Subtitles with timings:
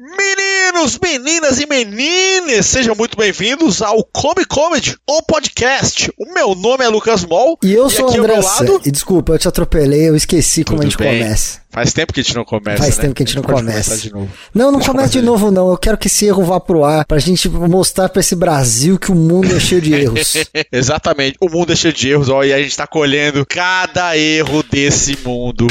[0.00, 6.08] Meninos, meninas e menines, sejam muito bem-vindos ao Come Comedy, o podcast.
[6.16, 7.58] O meu nome é Lucas Mol.
[7.64, 8.80] E eu sou o André lado...
[8.86, 11.20] E desculpa, eu te atropelei, eu esqueci como Tudo a gente bem.
[11.20, 11.62] começa.
[11.68, 12.78] Faz tempo que a gente não começa.
[12.78, 13.02] Faz né?
[13.02, 14.10] tempo que a gente, a gente não começa.
[14.54, 15.68] Não, não começa de novo, não.
[15.68, 19.10] Eu quero que esse erro vá pro ar pra gente mostrar pra esse Brasil que
[19.10, 20.34] o mundo é cheio de erros.
[20.70, 24.62] Exatamente, o mundo é cheio de erros, ó, e a gente tá colhendo cada erro
[24.62, 25.66] desse mundo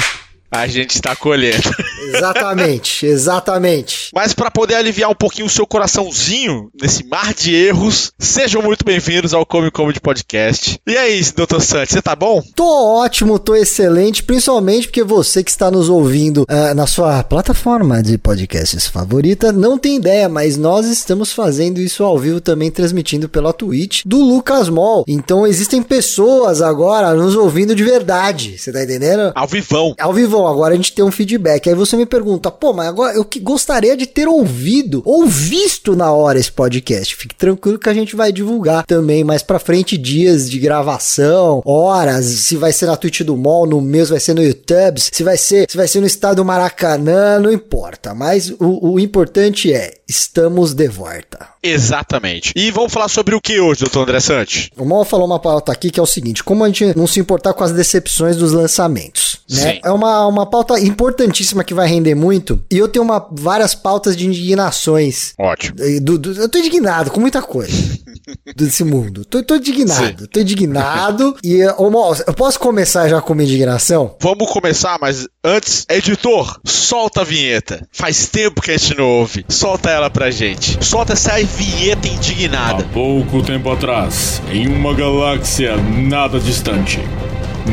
[0.51, 1.69] a gente está colhendo.
[2.15, 4.09] Exatamente, exatamente.
[4.13, 8.85] Mas para poder aliviar um pouquinho o seu coraçãozinho nesse mar de erros, sejam muito
[8.85, 10.79] bem-vindos ao Come Come de Podcast.
[10.87, 12.41] E aí, doutor Santos, você tá bom?
[12.55, 18.01] Tô ótimo, tô excelente, principalmente porque você que está nos ouvindo uh, na sua plataforma
[18.01, 23.27] de podcasts favorita não tem ideia, mas nós estamos fazendo isso ao vivo também, transmitindo
[23.27, 25.03] pela Twitch do Lucas Mall.
[25.07, 29.31] Então existem pessoas agora nos ouvindo de verdade, você tá entendendo?
[29.35, 29.95] Ao vivão.
[29.99, 31.67] Ao vivão agora a gente tem um feedback.
[31.67, 35.95] Aí você me pergunta, pô, mas agora eu que gostaria de ter ouvido ou visto
[35.95, 37.15] na hora esse podcast.
[37.15, 42.25] Fique tranquilo que a gente vai divulgar também mais pra frente dias de gravação, horas,
[42.25, 45.23] se vai ser na Twitch do Mall, no meu, se vai ser no YouTube, se
[45.23, 48.13] vai ser, se vai ser no estado do Maracanã, não importa.
[48.13, 51.49] Mas o, o importante é, estamos de volta.
[51.61, 52.53] Exatamente.
[52.55, 54.71] E vamos falar sobre o que hoje, doutor André Sante?
[54.77, 57.19] O Mal falou uma pauta aqui que é o seguinte: como a gente não se
[57.19, 59.79] importar com as decepções dos lançamentos, né?
[59.83, 62.61] É uma, uma pauta importantíssima que vai render muito.
[62.71, 65.33] E eu tenho uma, várias pautas de indignações.
[65.37, 65.77] Ótimo.
[66.01, 67.97] Do, do, eu tô indignado com muita coisa.
[68.55, 69.25] desse mundo.
[69.25, 70.29] Tô, tô indignado, Sim.
[70.31, 71.35] tô indignado.
[71.43, 74.15] e, ô, Mal, eu posso começar já com uma indignação?
[74.19, 77.87] Vamos começar, mas antes, editor, solta a vinheta.
[77.91, 79.45] Faz tempo que a gente não ouve.
[79.47, 80.83] Solta ela pra gente.
[80.83, 82.83] Solta essa vinheta indignada.
[82.83, 86.99] Há pouco tempo atrás, em uma galáxia nada distante,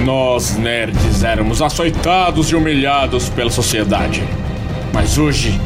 [0.05, 4.23] nós nerds éramos açoitados e humilhados pela sociedade.
[4.93, 5.59] Mas hoje,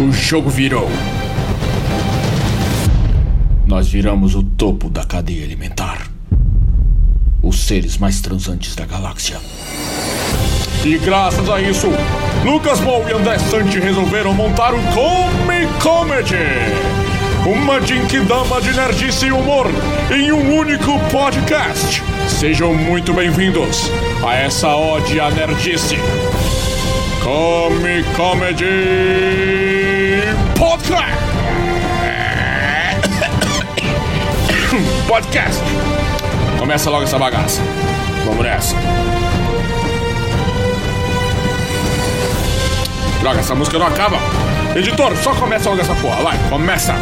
[0.00, 0.88] o jogo virou.
[3.66, 6.06] Nós viramos o topo da cadeia alimentar.
[7.42, 9.38] Os seres mais transantes da galáxia.
[10.84, 11.88] E graças a isso,
[12.44, 17.15] Lucas Ball e André Sante resolveram montar o Come Comedy
[17.46, 19.68] uma Jinkidama de nerdice e humor
[20.10, 22.02] em um único podcast.
[22.28, 23.88] Sejam muito bem-vindos
[24.26, 25.96] a essa ode à nerdice.
[27.22, 28.64] Come Comedy
[30.58, 31.16] Podcast.
[35.06, 35.62] Podcast.
[36.58, 37.62] Começa logo essa bagaça.
[38.24, 38.74] Vamos nessa.
[43.20, 44.18] Droga, essa música não acaba.
[44.76, 46.22] Editor, só começa logo essa porra.
[46.22, 46.92] Vai, começa.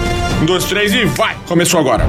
[0.40, 1.36] Um, dois, três e vai!
[1.48, 2.04] Começou agora.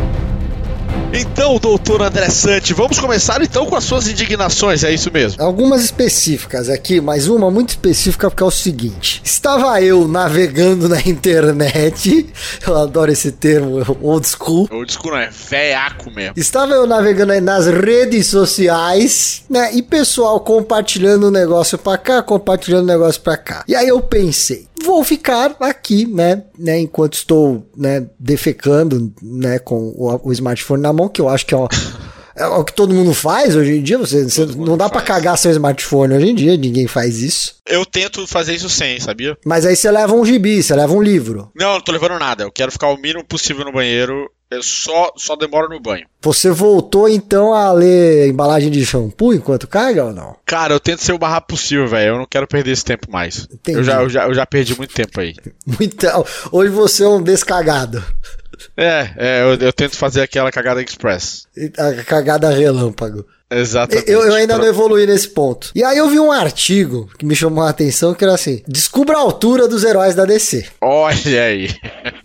[1.12, 5.42] Então, doutor André Sante, vamos começar então com as suas indignações, é isso mesmo?
[5.42, 11.00] Algumas específicas aqui, mas uma muito específica porque é o seguinte: estava eu navegando na
[11.02, 12.28] internet,
[12.68, 14.68] eu adoro esse termo, old school.
[14.72, 16.34] Old school não é veaco mesmo.
[16.38, 22.22] Estava eu navegando aí nas redes sociais, né, e pessoal compartilhando um negócio pra cá,
[22.22, 23.64] compartilhando um negócio pra cá.
[23.68, 29.94] E aí eu pensei, vou ficar aqui, né, né, enquanto estou, né, defecando, né, com
[29.96, 31.68] o, o smartphone na mão, que eu acho que é o,
[32.36, 33.98] é o que todo mundo faz hoje em dia.
[33.98, 37.56] Você, você não dá para cagar seu smartphone hoje em dia, ninguém faz isso.
[37.66, 39.38] Eu tento fazer isso sem, sabia?
[39.46, 41.50] Mas aí você leva um gibi, você leva um livro.
[41.56, 42.44] Não, não tô levando nada.
[42.44, 44.30] Eu quero ficar o mínimo possível no banheiro.
[44.50, 46.06] Eu só, só demoro no banho.
[46.22, 50.36] Você voltou então a ler embalagem de shampoo enquanto carga ou não?
[50.46, 52.10] Cara, eu tento ser o mais rápido possível, velho.
[52.14, 53.48] Eu não quero perder esse tempo mais.
[53.68, 55.36] Eu já, eu, já, eu já perdi muito tempo aí.
[55.66, 56.06] Muito.
[56.52, 58.04] Hoje você é um descagado.
[58.76, 61.48] É, é eu, eu, tento fazer aquela cagada express.
[61.78, 63.26] A cagada relâmpago.
[63.50, 64.10] Exatamente.
[64.10, 65.70] Eu, eu ainda não evoluí nesse ponto.
[65.76, 69.18] E aí eu vi um artigo que me chamou a atenção que era assim: descubra
[69.18, 70.66] a altura dos heróis da DC.
[70.82, 71.70] Olha aí.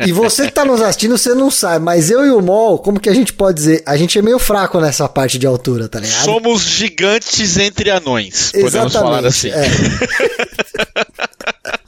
[0.04, 2.98] E você que tá nos assistindo, você não sabe, mas eu e o Mol, como
[2.98, 3.82] que a gente pode dizer?
[3.84, 6.24] A gente é meio fraco nessa parte de altura, tá ligado?
[6.24, 8.54] Somos gigantes entre anões.
[8.54, 9.50] Exatamente, podemos falar assim.
[9.50, 9.66] É.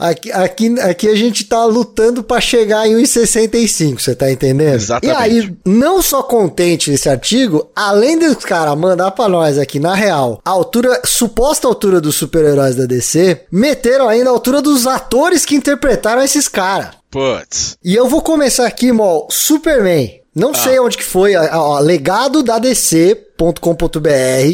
[0.03, 4.75] Aqui, aqui, aqui a gente tá lutando para chegar em 1,65, você tá entendendo?
[4.75, 5.17] Exatamente.
[5.17, 9.95] E aí, não só contente nesse artigo, além dos caras mandar pra nós aqui, na
[9.95, 15.45] real, a altura, suposta altura dos super-heróis da DC, meteram ainda a altura dos atores
[15.45, 16.89] que interpretaram esses caras.
[17.09, 17.77] Putz.
[17.85, 20.22] E eu vou começar aqui, Mol, Superman.
[20.35, 20.55] Não ah.
[20.55, 23.31] sei onde que foi, ó, legado da DC.com.br,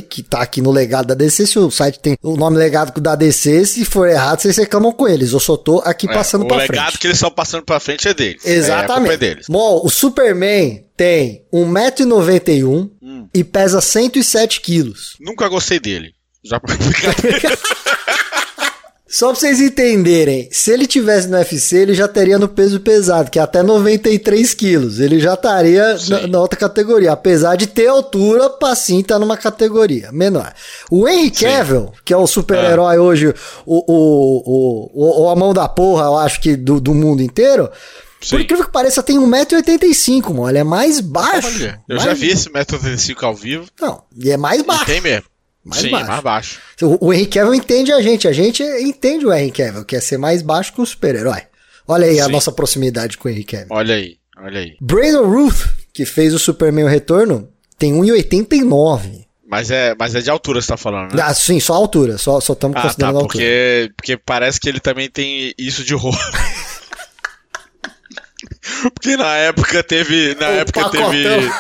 [0.09, 3.15] que tá aqui no legado da DC, se o site tem o nome legado da
[3.15, 5.33] DC, se for errado, vocês reclamam com eles.
[5.33, 6.71] Eu só tô aqui é, passando pra frente.
[6.71, 8.45] O legado que eles estão passando pra frente é deles.
[8.45, 9.11] Exatamente.
[9.11, 9.47] É, é deles.
[9.49, 13.29] Bom, o Superman tem 1,91m hum.
[13.33, 15.17] e pesa 107 quilos.
[15.21, 16.13] Nunca gostei dele.
[16.45, 16.61] Já
[19.09, 23.31] Só pra vocês entenderem, se ele tivesse no UFC, ele já teria no peso pesado,
[23.31, 25.01] que é até 93 quilos.
[25.01, 29.19] Ele já estaria na, na, outra categoria, apesar de ter altura pra sim estar tá
[29.19, 30.53] numa categoria menor.
[30.91, 33.01] O Henry Cavill, que é o super-herói é.
[33.01, 33.35] hoje,
[33.65, 37.71] o, o, o, o, a mão da porra, eu acho que do, do mundo inteiro,
[38.21, 38.31] Sim.
[38.31, 40.49] Por incrível que pareça, tem 1,85m, mano.
[40.49, 41.47] Ele é mais baixo.
[41.55, 42.09] Olha, eu mais...
[42.09, 43.67] já vi esse 1,85m ao vivo.
[43.81, 44.83] Não, e é mais baixo.
[44.83, 45.25] E tem mesmo.
[45.65, 46.09] Mais Sim, baixo.
[46.09, 46.61] mais baixo.
[46.83, 48.27] O, o Henry Cavill entende a gente.
[48.27, 51.43] A gente entende o Henry Cavill, que é ser mais baixo que um super-herói.
[51.87, 52.21] Olha aí Sim.
[52.21, 53.69] a nossa proximidade com o Henry Cavill.
[53.71, 54.77] Olha aí, olha aí.
[54.81, 59.27] Brandon Ruth, que fez o Superman o Retorno, tem 1,89.
[59.51, 61.23] Mas é, mas é de altura você tá falando, né?
[61.25, 62.19] Ah, sim, só altura.
[62.19, 63.39] Só estamos ah, considerando tá, porque,
[63.81, 63.95] altura.
[63.97, 66.19] Porque parece que ele também tem isso de roupa.
[68.95, 70.35] Porque na época teve.
[70.35, 71.11] Na o época pacotão.
[71.11, 71.51] teve.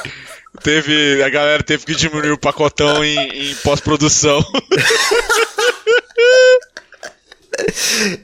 [0.63, 1.23] Teve.
[1.23, 4.45] A galera teve que diminuir o pacotão em, em pós-produção.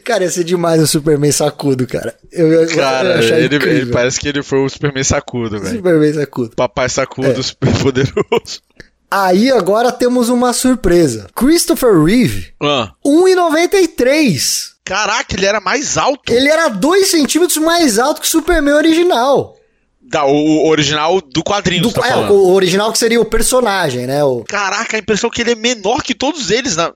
[0.05, 2.15] Cara, ia ser demais o Superman sacudo, cara.
[2.31, 5.77] Eu, eu, cara, eu ele, ele, parece que ele foi o Superman sacudo, velho.
[5.77, 6.51] Superman sacudo.
[6.55, 7.43] Papai sacudo, é.
[7.43, 8.63] super poderoso.
[9.11, 11.29] Aí agora temos uma surpresa.
[11.35, 12.93] Christopher Reeve, ah.
[13.05, 14.75] 1,93.
[14.85, 16.33] Caraca, ele era mais alto.
[16.33, 19.57] Ele era 2 centímetros mais alto que o Superman original.
[20.06, 21.83] Da, o, original do quadrinho.
[21.83, 24.23] Do, tá é, o original que seria o personagem, né?
[24.23, 24.45] O...
[24.47, 26.77] Caraca, a impressão é que ele é menor que todos eles.
[26.77, 26.93] Não,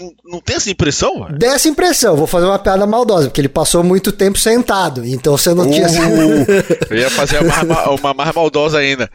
[0.00, 1.18] não, não tem essa impressão?
[1.18, 1.38] Mano?
[1.38, 5.52] Dessa impressão, vou fazer uma piada maldosa, porque ele passou muito tempo sentado, então você
[5.52, 5.86] não uh, tinha.
[6.90, 9.10] eu ia fazer uma, uma mais maldosa ainda.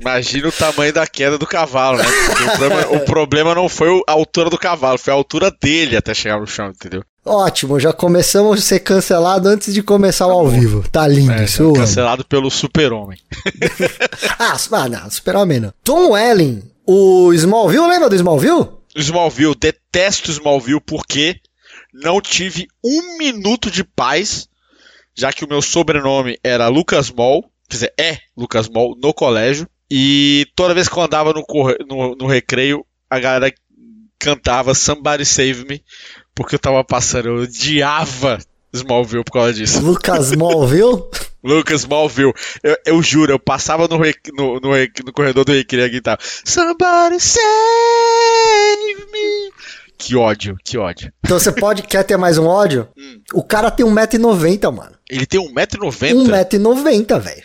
[0.00, 2.04] Imagina o tamanho da queda do cavalo, né?
[2.04, 6.14] O problema, o problema, não foi a altura do cavalo, foi a altura dele até
[6.14, 7.02] chegar no chão, entendeu?
[7.28, 10.82] Ótimo, já começamos a ser cancelado antes de começar o ao vivo.
[10.90, 11.74] Tá lindo é, isso.
[11.74, 13.18] Cancelado pelo Super-Homem.
[14.38, 15.74] ah, ah, não, Super-Homem não.
[15.84, 18.68] Tom Welling, o Smallville, lembra do Smallville?
[18.96, 21.36] Smallville, detesto Smallville porque
[21.92, 24.48] não tive um minuto de paz,
[25.14, 29.68] já que o meu sobrenome era Lucas Mall, quer dizer, é Lucas Mall, no colégio.
[29.90, 31.44] E toda vez que eu andava no,
[31.86, 33.52] no, no recreio, a galera
[34.18, 35.82] cantava Somebody Save Me
[36.38, 38.38] porque eu tava passando, eu odiava
[38.72, 39.80] Smallville por causa disso.
[39.84, 41.02] Lucas Smallville?
[41.42, 42.32] Lucas Smallville.
[42.62, 44.70] Eu, eu juro, eu passava no, no, no,
[45.04, 46.18] no corredor do recreio aqui e tava.
[46.44, 47.42] Somebody save
[49.10, 49.52] me.
[49.98, 51.12] Que ódio, que ódio.
[51.24, 52.86] Então você pode, quer ter mais um ódio?
[52.96, 53.20] Hum.
[53.34, 54.94] O cara tem 1,90m, mano.
[55.10, 56.46] Ele tem 1,90m?
[56.48, 57.42] 1,90m, velho.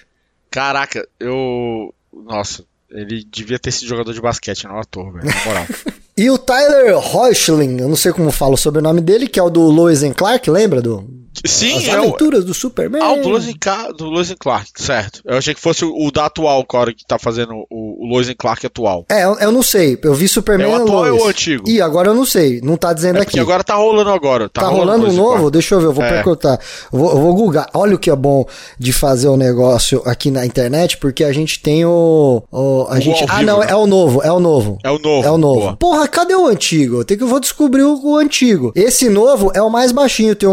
[0.52, 1.92] Caraca, eu.
[2.14, 5.26] Nossa, ele devia ter sido jogador de basquete, não ator, velho.
[5.26, 5.66] Na moral.
[6.16, 9.44] E o Tyler Hoechlin, eu não sei como falo sobre o nome dele, que é
[9.44, 12.46] o do Lois and Clark, lembra do Sim, As aventuras é o...
[12.46, 13.02] do Superman.
[13.02, 15.22] Ah, o do Lois, do Clark, certo.
[15.26, 18.66] Eu achei que fosse o, da atual cara que tá fazendo o, o Lois Clark
[18.66, 19.06] atual.
[19.10, 19.98] É, eu, eu, não sei.
[20.04, 21.14] Eu vi Superman é o atual Lois.
[21.14, 21.70] ou o antigo?
[21.70, 22.62] Ih, agora eu não sei.
[22.62, 23.40] Não tá dizendo é aqui.
[23.40, 24.48] agora tá rolando agora.
[24.50, 25.50] Tá, tá rolando, um novo?
[25.50, 26.10] Deixa eu ver, eu vou é.
[26.10, 26.60] perguntar.
[26.92, 27.70] Eu vou, eu vou googar.
[27.74, 28.46] Olha o que é bom
[28.78, 32.44] de fazer o um negócio aqui na internet, porque a gente tem o...
[32.52, 33.26] o a o gente...
[33.28, 33.68] Ah, não, né?
[33.70, 34.78] é o novo, é o novo.
[34.84, 35.28] É o novo.
[35.28, 35.60] É o novo.
[35.60, 35.78] Boa.
[35.78, 37.04] Porra, cadê o antigo?
[37.04, 38.72] Tem que eu vou descobrir o, o antigo.
[38.76, 40.48] Esse novo é o mais baixinho, tem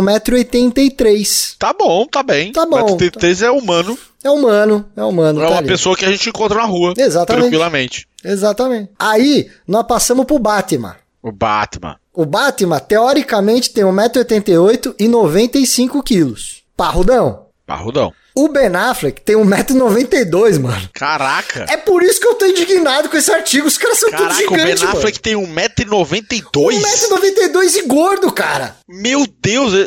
[0.70, 1.56] 1,83m.
[1.58, 2.52] Tá bom, tá bem.
[2.52, 2.88] Tá bom.
[2.88, 3.46] 73 tá...
[3.46, 3.98] é humano.
[4.22, 5.40] É humano, é humano.
[5.40, 5.68] É tá uma ali.
[5.68, 6.94] pessoa que a gente encontra na rua.
[6.96, 7.42] Exatamente.
[7.42, 8.08] Tranquilamente.
[8.24, 8.90] Exatamente.
[8.98, 10.96] Aí, nós passamos pro Batman.
[11.22, 11.96] O Batman.
[12.12, 16.34] O Batman, teoricamente, tem 1,88m e 95kg.
[16.76, 17.49] Parrudão.
[17.70, 18.12] Parrudão.
[18.34, 20.90] O Ben Affleck tem 1,92m, mano.
[20.92, 21.66] Caraca.
[21.68, 23.68] É por isso que eu tô indignado com esse artigo.
[23.68, 25.54] Os caras são Caraca, tudo gigantes, o Ben Affleck mano.
[25.54, 26.82] tem 1,92m.
[26.82, 28.76] 1,92m e gordo, cara.
[28.88, 29.86] Meu Deus, é,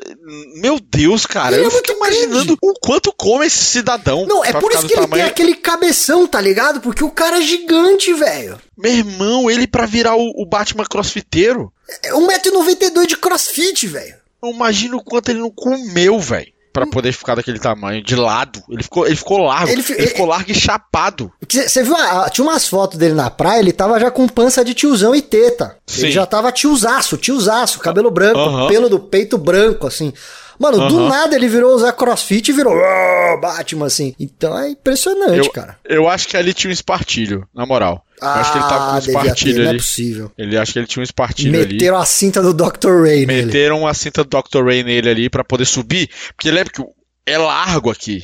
[0.62, 1.58] meu Deus, cara.
[1.58, 2.60] Ele eu é fico imaginando grande.
[2.62, 4.26] o quanto come esse cidadão.
[4.28, 5.12] Não, é por isso que ele tamanho.
[5.12, 6.80] tem aquele cabeção, tá ligado?
[6.80, 8.62] Porque o cara é gigante, velho.
[8.78, 11.70] Meu irmão, ele pra virar o, o Batman crossfiteiro.
[12.02, 14.16] É 1,92m de crossfit, velho.
[14.42, 18.62] Eu imagino o quanto ele não comeu, velho para poder ficar daquele tamanho, de lado.
[18.68, 19.72] Ele ficou, ele ficou largo.
[19.72, 21.32] Ele, ele ficou largo e chapado.
[21.48, 21.96] Você viu?
[22.32, 25.78] tinha umas fotos dele na praia, ele tava já com pança de tiozão e teta.
[25.86, 26.02] Sim.
[26.04, 28.68] Ele já tava tiozaço, tiozaço, cabelo branco, uhum.
[28.68, 30.12] pelo do peito branco, assim.
[30.60, 30.88] Mano, uhum.
[30.88, 34.16] do nada ele virou usar crossfit e virou oh, Batman, assim.
[34.20, 35.78] Então é impressionante, eu, cara.
[35.84, 38.06] Eu acho que ali tinha um espartilho, na moral.
[38.22, 39.70] Ah, acho que ele tava com um espartilho ter, ali.
[39.70, 40.32] Não é possível.
[40.38, 41.74] Ele acho que ele tinha um espartilho Meteram ali.
[41.74, 43.02] Meteram a cinta do Dr.
[43.02, 43.46] Ray nele.
[43.48, 44.64] Meteram a cinta do Dr.
[44.64, 46.10] Ray nele ali para poder subir.
[46.36, 46.82] Porque lembra que
[47.26, 48.24] é largo aqui.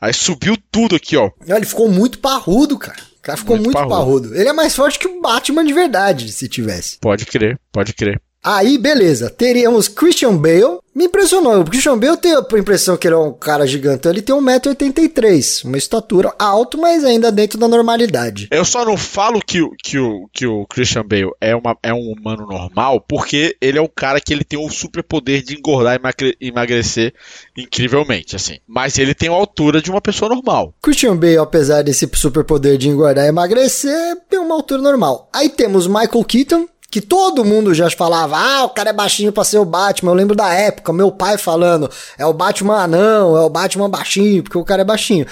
[0.00, 1.30] Aí subiu tudo aqui, ó.
[1.46, 2.98] Ele ficou muito parrudo, cara.
[3.18, 4.28] O cara ficou muito, muito parrudo.
[4.28, 4.34] parrudo.
[4.34, 6.98] Ele é mais forte que o Batman de verdade, se tivesse.
[7.00, 8.20] Pode crer, pode crer.
[8.42, 9.28] Aí, beleza.
[9.30, 10.78] Teríamos Christian Bale.
[10.94, 11.60] Me impressionou.
[11.60, 14.08] O Christian Bale tem a impressão que ele é um cara gigante.
[14.08, 15.64] Ele tem 1,83m.
[15.64, 18.48] Uma estatura alto, mas ainda dentro da normalidade.
[18.50, 21.92] Eu só não falo que, o- que, o, que o Christian Bale é, uma, é
[21.94, 25.94] um humano normal, porque ele é um cara que ele tem o superpoder de engordar
[25.94, 27.14] e emagre- emagrecer
[27.56, 28.58] incrivelmente, assim.
[28.66, 30.74] Mas ele tem a altura de uma pessoa normal.
[30.82, 35.28] Christian Bale, apesar desse superpoder de engordar e emagrecer, tem uma altura normal.
[35.32, 39.44] Aí temos Michael Keaton, que todo mundo já falava, ah, o cara é baixinho pra
[39.44, 40.10] ser o Batman.
[40.10, 44.42] Eu lembro da época, meu pai falando, é o Batman anão, é o Batman baixinho,
[44.42, 45.24] porque o cara é baixinho.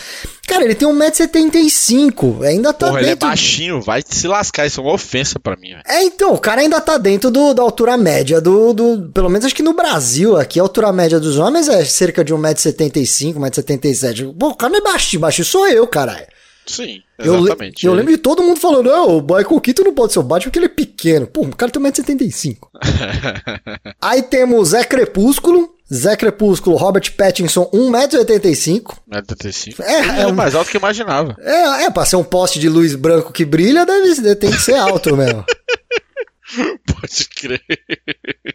[0.47, 3.29] Cara, ele tem 1,75m, ainda tá Porra, ele é dentro...
[3.29, 5.83] baixinho, vai se lascar, isso é uma ofensa pra mim, velho.
[5.85, 9.11] É, então, o cara ainda tá dentro do, da altura média do, do.
[9.13, 12.33] Pelo menos acho que no Brasil, aqui a altura média dos homens é cerca de
[12.33, 14.35] 1,75m, 1,77m.
[14.39, 16.27] Pô, o cara não é baixinho, baixinho sou eu, caralho.
[16.69, 17.87] Sim, Eu, exatamente.
[17.87, 20.45] eu lembro de todo mundo falando, não, o Michael Keaton não pode ser o Batman
[20.51, 21.27] porque ele é pequeno.
[21.27, 22.59] Pô, o cara tem 1,75m.
[24.01, 25.75] Aí temos Zé Crepúsculo.
[25.93, 28.83] Zé Crepúsculo, Robert Pattinson, 1,85m.
[29.11, 29.81] 1,85m.
[29.81, 31.35] É, é é um- mais alto que eu imaginava.
[31.41, 34.75] É, é, pra ser um poste de luz branco que brilha, deve, tem que ser
[34.77, 35.43] alto mesmo.
[36.87, 37.61] Pode crer.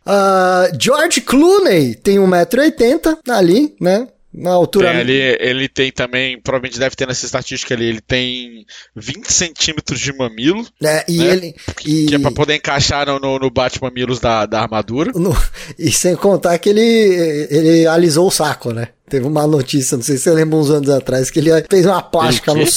[0.06, 4.08] Ah, George Clooney tem 1,80m ali, né?
[4.34, 4.92] Na altura.
[4.92, 10.00] Tem ali, ele tem também, provavelmente deve ter nessa estatística ali, ele tem 20 centímetros
[10.00, 11.04] de mamilo, né?
[11.08, 11.26] E né?
[11.34, 11.56] ele.
[11.86, 15.12] E, que é pra poder encaixar no, no, bate-mamilos da, da armadura.
[15.14, 15.38] no-
[15.78, 16.82] e sem contar que ele,
[17.52, 18.90] ele alisou o saco, né?
[19.08, 22.02] Teve uma notícia, não sei se você lembra uns anos atrás, que ele fez uma
[22.02, 22.72] plástica no quê?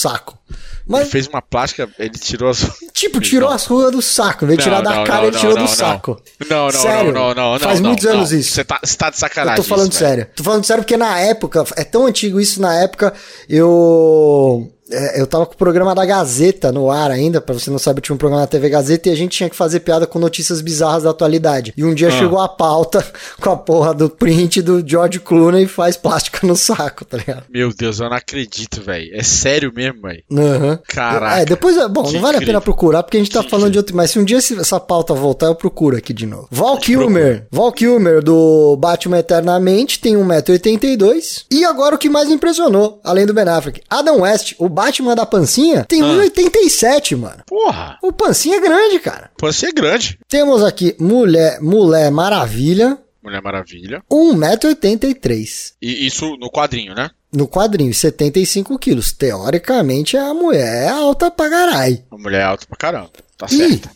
[0.87, 0.97] Saco.
[0.97, 2.67] Ele Mas, fez uma plástica, ele tirou as.
[2.93, 4.47] tipo, tirou as ruas do saco.
[4.47, 6.21] De tirar da cara, ele tirou do saco.
[6.49, 7.13] Não, não, Sério?
[7.13, 7.59] não, não, não.
[7.61, 8.53] Faz muitos anos isso.
[8.53, 9.63] Você tá, tá de Eu sacanagem.
[9.63, 10.27] tô falando sério.
[10.35, 13.13] Tô falando sério porque na época, é tão antigo isso na época,
[13.49, 14.73] eu.
[14.91, 17.99] É, eu tava com o programa da Gazeta no ar ainda, pra você não saber,
[17.99, 20.19] eu tinha um programa na TV Gazeta e a gente tinha que fazer piada com
[20.19, 21.73] notícias bizarras da atualidade.
[21.77, 22.11] E um dia Ah.
[22.13, 23.05] chegou a pauta
[23.41, 27.45] com a porra do print do George Clooney e faz plástica no saco, tá ligado?
[27.51, 29.11] Meu Deus, eu não acredito, velho.
[29.15, 30.23] É sério mesmo, velho.
[30.33, 30.79] Aham.
[30.89, 31.41] Caraca.
[31.41, 32.61] É, depois, é- bom, não vale a pena incrível.
[32.63, 35.15] procurar porque a gente tá Que falando de outro, mas se um dia essa pauta
[35.15, 36.49] voltar, eu procuro aqui de novo.
[36.51, 37.47] Val Kilmer.
[37.51, 41.45] Val Kilmer do Batman Eternamente tem 1,82m.
[41.51, 45.15] E agora o que mais me impressionou, além do Ben Affleck, Adam West, o Batman
[45.15, 46.07] da pancinha, tem Ah.
[46.07, 47.43] 1,87m, mano.
[47.47, 49.31] Porra, O pancinha é grande, cara.
[49.39, 50.19] pode ser grande.
[50.29, 54.03] Temos aqui Mulher, Mulher Maravilha, Mulher Maravilha.
[54.13, 55.73] 1,83m.
[55.81, 57.11] E isso no quadrinho, né?
[57.33, 59.13] No quadrinho, 75 quilos.
[59.13, 61.99] Teoricamente, a mulher é alta pra caralho.
[62.11, 63.11] Uma mulher alta pra caramba.
[63.37, 63.91] Tá E, certo.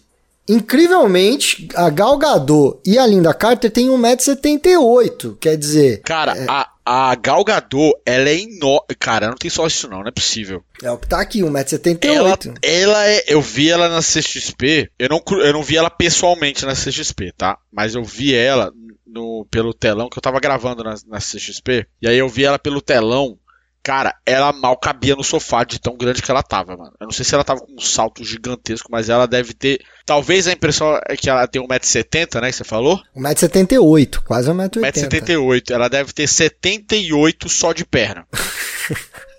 [0.49, 5.37] incrivelmente, a Gal Gadot e a Linda Carter têm 1,78m.
[5.41, 8.97] Quer dizer, Cara, a, a Gal Gadot, ela é enorme.
[8.99, 10.65] Cara, não tem só isso não, não é possível.
[10.83, 12.59] é o que tá aqui, Ela, 1,78m.
[12.61, 13.23] ela é.
[13.29, 14.91] Eu vi ela na CXP.
[14.99, 17.59] Eu não, eu não vi ela pessoalmente na CXP, tá?
[17.73, 18.73] Mas eu vi ela
[19.07, 21.87] no, pelo telão, que eu tava gravando na, na CXP.
[22.03, 23.39] E aí eu vi ela pelo telão.
[23.83, 26.93] Cara, ela mal cabia no sofá de tão grande que ela tava, mano.
[27.01, 29.81] Eu não sei se ela tava com um salto gigantesco, mas ela deve ter.
[30.05, 32.51] Talvez a impressão é que ela tem 1,70m, né?
[32.51, 33.01] Que você falou?
[33.17, 34.81] 1,78m, quase 1,80m.
[34.83, 35.71] 1,78m.
[35.71, 38.27] Ela deve ter 78 só de perna.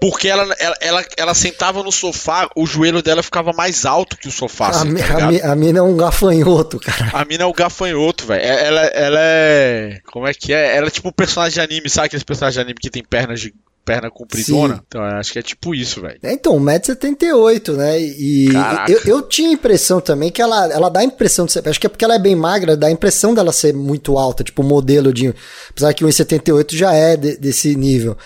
[0.00, 4.28] Porque ela, ela, ela, ela sentava no sofá, o joelho dela ficava mais alto que
[4.28, 4.66] o sofá.
[4.66, 7.10] A, assim, mi- tá a, mi- a mina é um gafanhoto, cara.
[7.14, 8.42] A mina é o gafanhoto, velho.
[8.42, 9.98] É- Ela, ela é.
[10.12, 10.76] Como é que é?
[10.76, 13.40] Ela é tipo um personagem de anime, sabe aqueles personagens de anime que tem pernas
[13.40, 13.54] de
[13.86, 14.74] perna compridona?
[14.74, 14.80] Sim.
[14.86, 16.18] Então, acho que é tipo isso, velho.
[16.22, 17.98] É, Então, 1,78m, né?
[18.00, 18.92] E Caraca.
[18.92, 21.66] eu, eu tinha a impressão também que ela, ela dá a impressão de ser.
[21.68, 24.42] Acho que é porque ela é bem magra, dá a impressão dela ser muito alta,
[24.44, 25.32] tipo modelo de.
[25.70, 28.16] Apesar que 1,78 já é de- desse nível.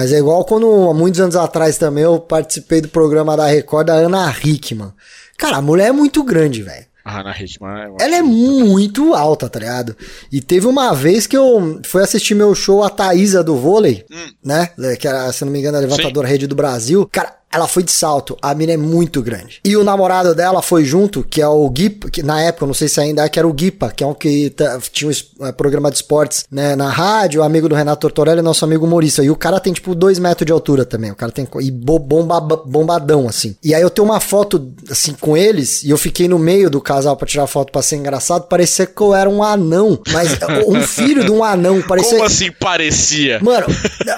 [0.00, 3.86] Mas é igual quando, há muitos anos atrás também, eu participei do programa da Record
[3.88, 4.94] da Ana Hickman.
[5.36, 6.86] Cara, a mulher é muito grande, velho.
[7.04, 9.94] A Hannah Hickman é uma- Ela é muito alta, tá ligado?
[10.32, 14.32] E teve uma vez que eu fui assistir meu show, a Thaísa do vôlei, Hum.
[14.42, 14.70] né?
[14.98, 17.06] Que era, se não me engano, a levantadora rede do Brasil.
[17.12, 18.36] Cara, ela foi de salto.
[18.40, 19.60] A mina é muito grande.
[19.64, 22.74] E o namorado dela foi junto, que é o Guipa, que na época, eu não
[22.74, 25.46] sei se ainda é, que era o Guipa, que é um que tá- tinha um
[25.46, 29.22] eh, programa de esportes né, na rádio, amigo do Renato Tortorelli, nosso amigo humorista.
[29.24, 31.10] E o cara tem, tipo, dois metros de altura também.
[31.10, 31.46] O cara tem.
[31.60, 33.56] E bo- bomba, bombadão, assim.
[33.62, 36.80] E aí eu tenho uma foto, assim, com eles, e eu fiquei no meio do
[36.80, 38.46] casal pra tirar foto pra ser engraçado.
[38.46, 39.98] Parecia que eu era um anão.
[40.12, 40.28] Mas
[40.68, 41.82] um filho de um anão.
[41.82, 42.12] Parecia.
[42.12, 43.40] Como assim parecia?
[43.42, 43.66] Mano,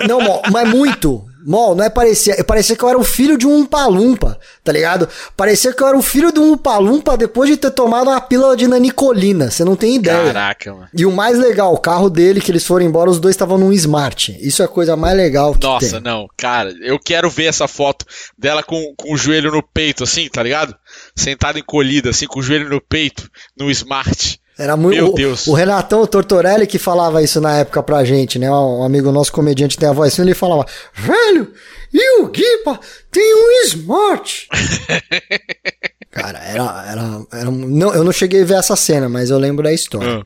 [0.08, 0.18] não,
[0.50, 1.24] mas muito.
[1.44, 2.42] Mol, não é parecia.
[2.44, 5.08] Parecia que eu era o filho de um Umpalumpa, tá ligado?
[5.36, 8.56] Parecia que eu era o filho de um Umpalumpa depois de ter tomado uma pílula
[8.56, 9.50] de nanicolina.
[9.50, 10.26] Você não tem ideia.
[10.32, 10.88] Caraca, mano.
[10.96, 13.72] E o mais legal, o carro dele, que eles foram embora, os dois estavam num
[13.72, 14.36] Smart.
[14.40, 16.00] Isso é a coisa mais legal que Nossa, tem.
[16.00, 18.04] não, cara, eu quero ver essa foto
[18.38, 20.74] dela com, com o joelho no peito, assim, tá ligado?
[21.16, 24.40] Sentada encolhida, assim, com o joelho no peito, no Smart.
[24.58, 24.96] Era muito.
[24.96, 25.46] Meu o, Deus.
[25.46, 28.50] O Renatão Tortorelli que falava isso na época pra gente, né?
[28.50, 31.52] Um amigo nosso comediante tem a voz assim, ele falava: Velho,
[31.92, 32.78] e o Guipa
[33.10, 34.48] tem um Smart.
[36.10, 36.84] Cara, era.
[36.86, 40.22] era, era não, eu não cheguei a ver essa cena, mas eu lembro da história.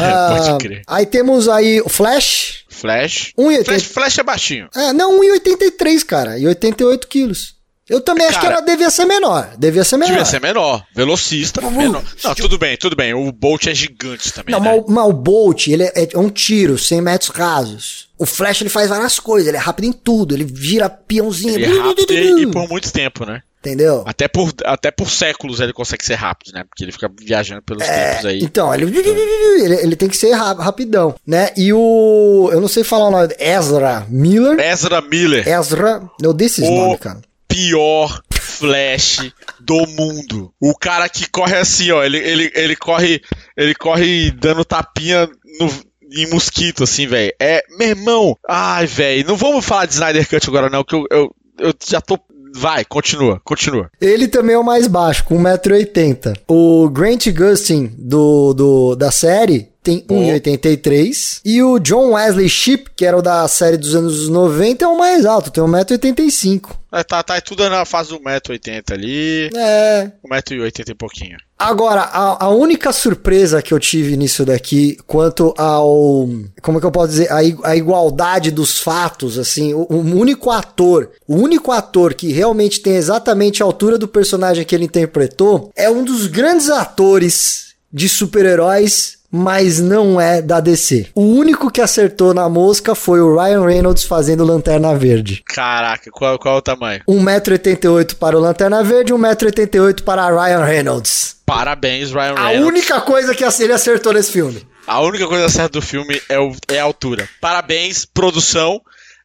[0.00, 0.82] Ah, Pode crer.
[0.86, 2.64] aí temos aí o Flash.
[2.68, 3.32] Flash.
[3.36, 3.64] 1,80.
[3.64, 4.68] Flash, Flash é baixinho.
[4.74, 6.38] É, não, 1,83, cara.
[6.38, 7.55] E 88 quilos.
[7.88, 9.50] Eu também acho que ela devia ser menor.
[9.56, 10.08] Devia ser menor.
[10.10, 10.84] Devia ser menor.
[10.94, 12.02] Velocista, menor.
[12.24, 13.14] Não, tudo bem, tudo bem.
[13.14, 14.52] O Bolt é gigante também.
[14.52, 14.70] Não, né?
[14.72, 18.08] mas, o- mas o Bolt, ele é, é um tiro, 100 metros rasos.
[18.18, 21.54] O Flash, ele faz várias coisas, ele é rápido em tudo, ele vira peãozinho.
[21.54, 23.42] Ele é rápido e, e por muito tempo, né?
[23.60, 24.04] Entendeu?
[24.06, 26.62] Até por, até por séculos ele consegue ser rápido, né?
[26.68, 28.38] Porque ele fica viajando pelos É, tempos aí.
[28.40, 31.50] Então, ele, ele, ele tem que ser ra- rapidão, né?
[31.56, 32.48] E o.
[32.52, 33.34] Eu não sei falar o nome.
[33.40, 34.58] Ezra Miller.
[34.60, 36.02] Ezra Miller, Ezra.
[36.22, 37.20] Eu dei esses O- nomes, cara.
[37.56, 40.52] Pior Flash do mundo.
[40.60, 42.04] O cara que corre assim, ó.
[42.04, 43.22] Ele, ele, ele corre.
[43.56, 45.26] Ele corre dando tapinha
[45.58, 45.96] no.
[46.08, 47.32] Em mosquito, assim, velho.
[47.40, 48.38] É, meu irmão.
[48.48, 49.26] Ai, velho.
[49.26, 52.18] Não vamos falar de Snyder Cut agora, não, que eu, eu, eu já tô.
[52.58, 53.90] Vai, continua, continua.
[54.00, 56.38] Ele também é o mais baixo, com 1,80m.
[56.48, 61.42] O Grant Gustin do, do, da série tem 1,83m.
[61.44, 64.96] E o John Wesley Shipp, que era o da série dos anos 90, é o
[64.96, 66.70] mais alto, tem 1,85m.
[66.92, 69.50] É, Tá, tá tudo na fase do 1,80m ali.
[69.54, 70.10] É.
[70.26, 71.36] 1,80m e pouquinho.
[71.58, 76.28] Agora, a, a única surpresa que eu tive nisso daqui, quanto ao.
[76.60, 77.32] Como é que eu posso dizer?
[77.32, 82.80] A, a igualdade dos fatos, assim, o, o único ator, o único ator que realmente
[82.80, 88.08] tem exatamente a altura do personagem que ele interpretou, é um dos grandes atores de
[88.08, 89.16] super-heróis.
[89.28, 91.08] Mas não é da DC.
[91.12, 95.42] O único que acertou na mosca foi o Ryan Reynolds fazendo Lanterna Verde.
[95.44, 97.02] Caraca, qual, qual é o tamanho?
[97.08, 101.35] 1,88m para o Lanterna Verde, 1,88m para Ryan Reynolds.
[101.46, 102.68] Parabéns, Ryan A Reynolds.
[102.68, 104.66] única coisa que ele acertou nesse filme.
[104.86, 107.28] A única coisa certa do filme é, o- é a altura.
[107.40, 108.80] Parabéns, produção.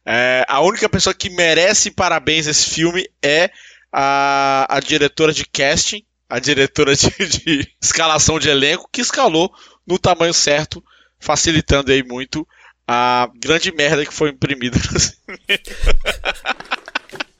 [0.06, 3.50] É, a única pessoa que merece parabéns nesse filme é
[3.92, 9.52] a, a diretora de casting, a diretora de, de escalação de elenco, que escalou
[9.86, 10.82] no tamanho certo,
[11.20, 12.46] facilitando aí muito
[12.86, 15.38] a grande merda que foi imprimida no cinema.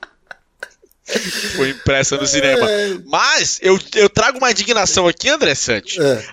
[1.55, 2.67] Foi impressa no cinema.
[3.05, 6.01] Mas eu, eu trago uma indignação aqui, André Sante.
[6.01, 6.23] É.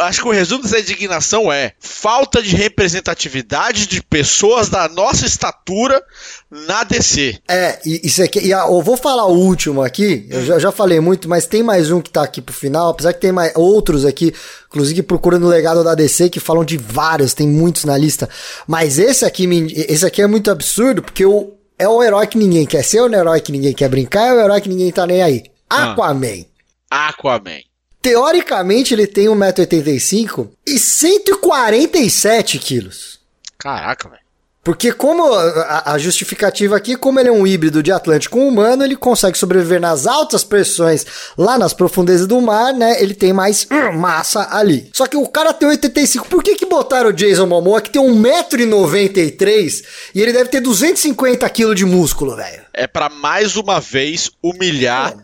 [0.00, 6.02] Acho que o resumo dessa indignação é falta de representatividade de pessoas da nossa estatura
[6.50, 7.38] na DC.
[7.48, 10.72] É, e isso aqui, e a- eu vou falar o último aqui, eu já, já
[10.72, 13.52] falei muito, mas tem mais um que tá aqui pro final, apesar que tem mais
[13.54, 14.32] outros aqui,
[14.68, 18.28] inclusive procurando o legado da DC, que falam de vários, tem muitos na lista,
[18.66, 19.46] mas esse aqui,
[19.88, 23.02] esse aqui é muito absurdo, porque o, é o herói que ninguém quer ser, é
[23.02, 25.44] o herói que ninguém quer brincar, é o herói que ninguém tá nem aí.
[25.70, 25.92] Ah.
[25.92, 26.44] Aquaman.
[26.90, 27.60] Aquaman.
[28.02, 33.20] Teoricamente ele tem 1,85m e 147 quilos.
[33.58, 34.22] Caraca, velho.
[34.68, 38.84] Porque como a, a justificativa aqui, como ele é um híbrido de Atlântico com humano,
[38.84, 41.06] ele consegue sobreviver nas altas pressões
[41.38, 43.02] lá nas profundezas do mar, né?
[43.02, 44.90] Ele tem mais hum, massa ali.
[44.92, 46.28] Só que o cara tem 85.
[46.28, 51.48] Por que que botaram o Jason Momoa que tem 1,93m e ele deve ter 250
[51.48, 52.60] kg de músculo, velho?
[52.74, 55.16] É pra mais uma vez humilhar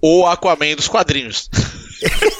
[0.00, 1.50] o Aquaman dos quadrinhos.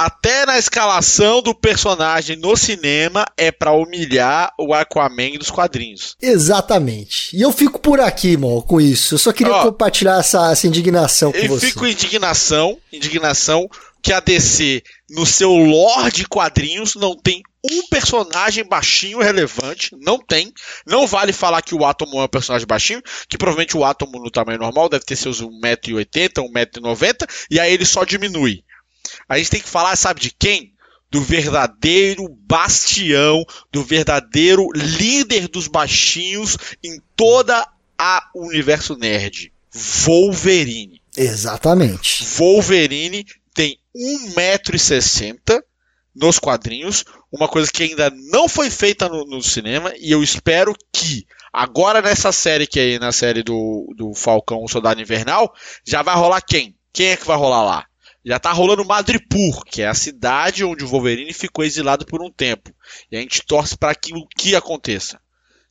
[0.00, 6.16] Até na escalação do personagem no cinema é pra humilhar o Aquaman dos quadrinhos.
[6.22, 7.36] Exatamente.
[7.36, 9.16] E eu fico por aqui, mal, com isso.
[9.16, 11.66] Eu só queria Ó, compartilhar essa, essa indignação com Eu você.
[11.66, 13.68] fico indignação, indignação
[14.02, 19.94] que a DC, no seu lore de quadrinhos, não tem um personagem baixinho relevante.
[20.00, 20.50] Não tem.
[20.86, 24.30] Não vale falar que o Átomo é um personagem baixinho, que provavelmente o Átomo no
[24.30, 28.64] tamanho normal deve ter seus 1,80m, 1,90m, e aí ele só diminui.
[29.30, 30.74] A gente tem que falar, sabe de quem?
[31.08, 37.64] Do verdadeiro bastião, do verdadeiro líder dos baixinhos em toda
[37.96, 39.52] a universo nerd.
[39.72, 41.00] Wolverine.
[41.16, 42.24] Exatamente.
[42.24, 45.62] Wolverine tem 1,60m
[46.12, 50.74] nos quadrinhos, uma coisa que ainda não foi feita no, no cinema, e eu espero
[50.92, 55.54] que agora nessa série que é na série do, do Falcão o Soldado Invernal,
[55.86, 56.74] já vai rolar quem?
[56.92, 57.89] Quem é que vai rolar lá?
[58.24, 62.30] Já tá rolando Madripoor, que é a cidade onde o Wolverine ficou exilado por um
[62.30, 62.74] tempo.
[63.10, 65.20] E a gente torce para que o que aconteça.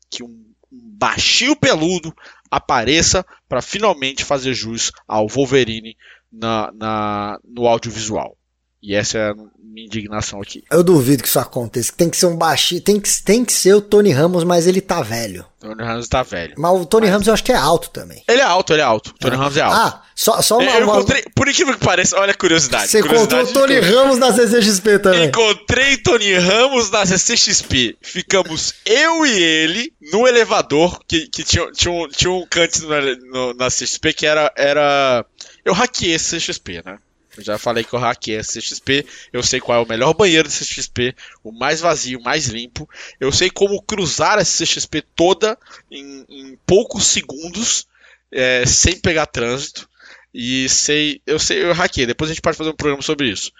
[0.09, 2.13] que um baixinho peludo
[2.49, 5.95] apareça para finalmente fazer jus ao Wolverine
[6.31, 8.38] na, na, no audiovisual.
[8.81, 10.63] E essa é a minha indignação aqui.
[10.71, 11.91] Eu duvido que isso aconteça.
[11.95, 12.81] Tem que ser um baixinho.
[12.81, 15.45] Tem que, tem que ser o Tony Ramos, mas ele tá velho.
[15.59, 16.53] Tony Ramos tá velho.
[16.57, 17.11] Mas o Tony mas...
[17.11, 18.23] Ramos eu acho que é alto também.
[18.25, 19.13] Ele é alto, ele é alto.
[19.19, 19.39] Tony ah.
[19.39, 19.75] Ramos é alto.
[19.77, 20.71] Ah, só, só uma.
[20.71, 22.87] Eu encontrei, por incrível que pareça, olha a curiosidade.
[22.87, 25.25] Você curiosidade encontrou Tony Ramos na CCXP também.
[25.25, 27.97] Encontrei Tony Ramos na CCXP.
[28.01, 32.87] Ficamos eu e ele no elevador, que, que tinha, tinha, um, tinha um canto
[33.25, 34.51] no, na CCXP que era.
[34.55, 35.25] era...
[35.65, 36.97] Eu hackeei esse CCXP, né?
[37.41, 40.53] Já falei que eu hackei a CXP, eu sei qual é o melhor banheiro da
[40.53, 42.89] CXP, o mais vazio, o mais limpo.
[43.19, 45.57] Eu sei como cruzar a CXP toda
[45.91, 47.87] em, em poucos segundos,
[48.31, 49.89] é, sem pegar trânsito.
[50.33, 52.05] E sei, eu sei, eu hackei.
[52.05, 53.51] Depois a gente pode fazer um programa sobre isso.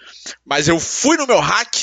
[0.46, 1.76] Mas eu fui no meu hack,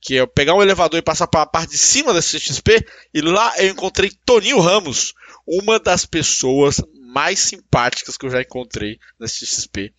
[0.00, 3.20] que é pegar um elevador e passar para a parte de cima da CXP, e
[3.20, 5.12] lá eu encontrei Toninho Ramos,
[5.46, 9.92] uma das pessoas mais simpáticas que eu já encontrei na CXP.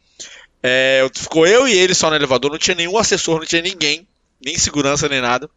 [0.62, 4.08] É, ficou eu e ele só no elevador, não tinha nenhum assessor, não tinha ninguém,
[4.44, 5.50] nem segurança, nem nada.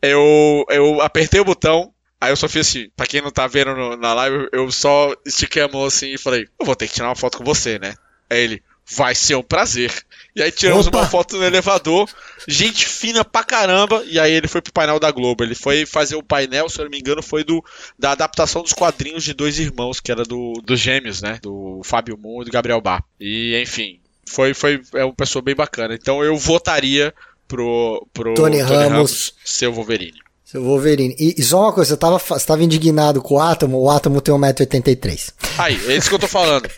[0.00, 3.74] Eu, eu apertei o botão, aí eu só fiz assim, pra quem não tá vendo
[3.74, 6.94] no, na live, eu só estiquei a mão assim e falei, eu vou ter que
[6.94, 7.94] tirar uma foto com você, né?
[8.30, 9.92] Aí ele, vai ser um prazer.
[10.34, 10.98] E aí tiramos Opa.
[10.98, 12.08] uma foto no elevador,
[12.46, 15.42] gente fina pra caramba, e aí ele foi pro painel da Globo.
[15.42, 17.64] Ele foi fazer o painel, se eu não me engano, foi do
[17.98, 21.38] da adaptação dos quadrinhos de dois irmãos, que era do dos gêmeos, né?
[21.42, 23.04] Do Fábio Moon e do Gabriel Bar.
[23.18, 23.99] E enfim,
[24.30, 25.94] foi, foi é uma pessoa bem bacana.
[25.94, 27.12] Então eu votaria
[27.48, 30.18] pro, pro Tony, Tony Ramos, Ramos ser o Wolverine.
[30.44, 31.14] Seu Wolverine.
[31.18, 34.20] E, e, só uma coisa, você tava, você tava indignado com o Átomo, o Átomo
[34.20, 35.32] tem 1,83m.
[35.58, 36.68] Aí, é isso que eu tô falando.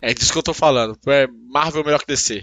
[0.00, 0.98] É disso que eu tô falando.
[1.06, 2.42] É Marvel melhor que DC.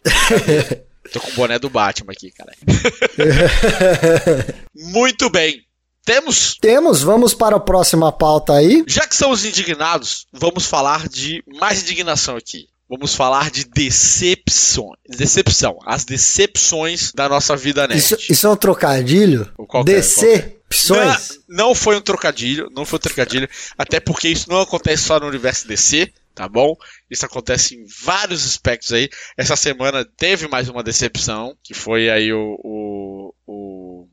[1.12, 2.54] tô com o boné do Batman aqui, cara.
[4.74, 5.62] Muito bem.
[6.04, 6.58] Temos?
[6.60, 8.84] Temos, vamos para a próxima pauta aí.
[8.88, 14.98] Já que somos indignados, vamos falar de mais indignação aqui vamos falar de decepções.
[15.08, 15.80] Decepção.
[15.86, 17.98] As decepções da nossa vida nerd.
[17.98, 19.50] Isso, isso é um trocadilho?
[19.66, 21.40] Qualquer, Decepções?
[21.48, 25.18] Não, não foi um trocadilho, não foi um trocadilho, até porque isso não acontece só
[25.22, 26.76] no universo DC, tá bom?
[27.10, 29.10] Isso acontece em vários aspectos aí.
[29.38, 34.08] Essa semana teve mais uma decepção, que foi aí o, o, o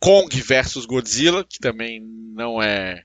[0.00, 2.00] Kong versus Godzilla, que também
[2.34, 3.02] não é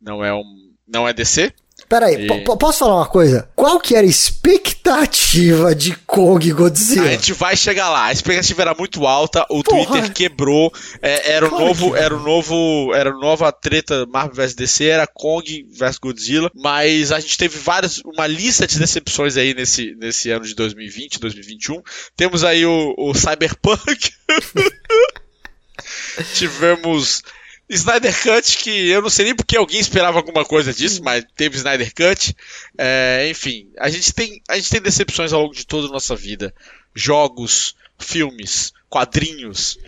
[0.00, 0.44] não é um
[0.86, 1.52] não é DC,
[1.88, 2.56] Peraí, e...
[2.56, 3.48] posso falar uma coisa?
[3.54, 7.06] Qual que era a expectativa de Kong Godzilla?
[7.06, 8.06] A gente vai chegar lá.
[8.06, 9.86] A expectativa era muito alta, o Porra.
[9.86, 10.72] Twitter quebrou.
[11.00, 15.06] É, era o novo, era o novo, era a nova treta Marvel vs DC, era
[15.06, 20.30] Kong vs Godzilla, mas a gente teve várias, uma lista de decepções aí nesse, nesse
[20.30, 21.82] ano de 2020, 2021.
[22.16, 24.10] Temos aí o, o Cyberpunk.
[26.34, 27.22] Tivemos
[27.68, 31.56] Snyder Cut, que eu não sei nem porque alguém esperava alguma coisa disso, mas teve
[31.56, 32.34] Snyder Cut.
[32.78, 36.14] É, enfim, a gente, tem, a gente tem decepções ao longo de toda a nossa
[36.14, 36.54] vida.
[36.94, 39.78] Jogos, filmes, quadrinhos,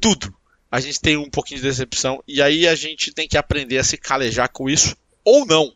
[0.00, 0.34] tudo.
[0.70, 3.84] A gente tem um pouquinho de decepção e aí a gente tem que aprender a
[3.84, 5.74] se calejar com isso, ou não.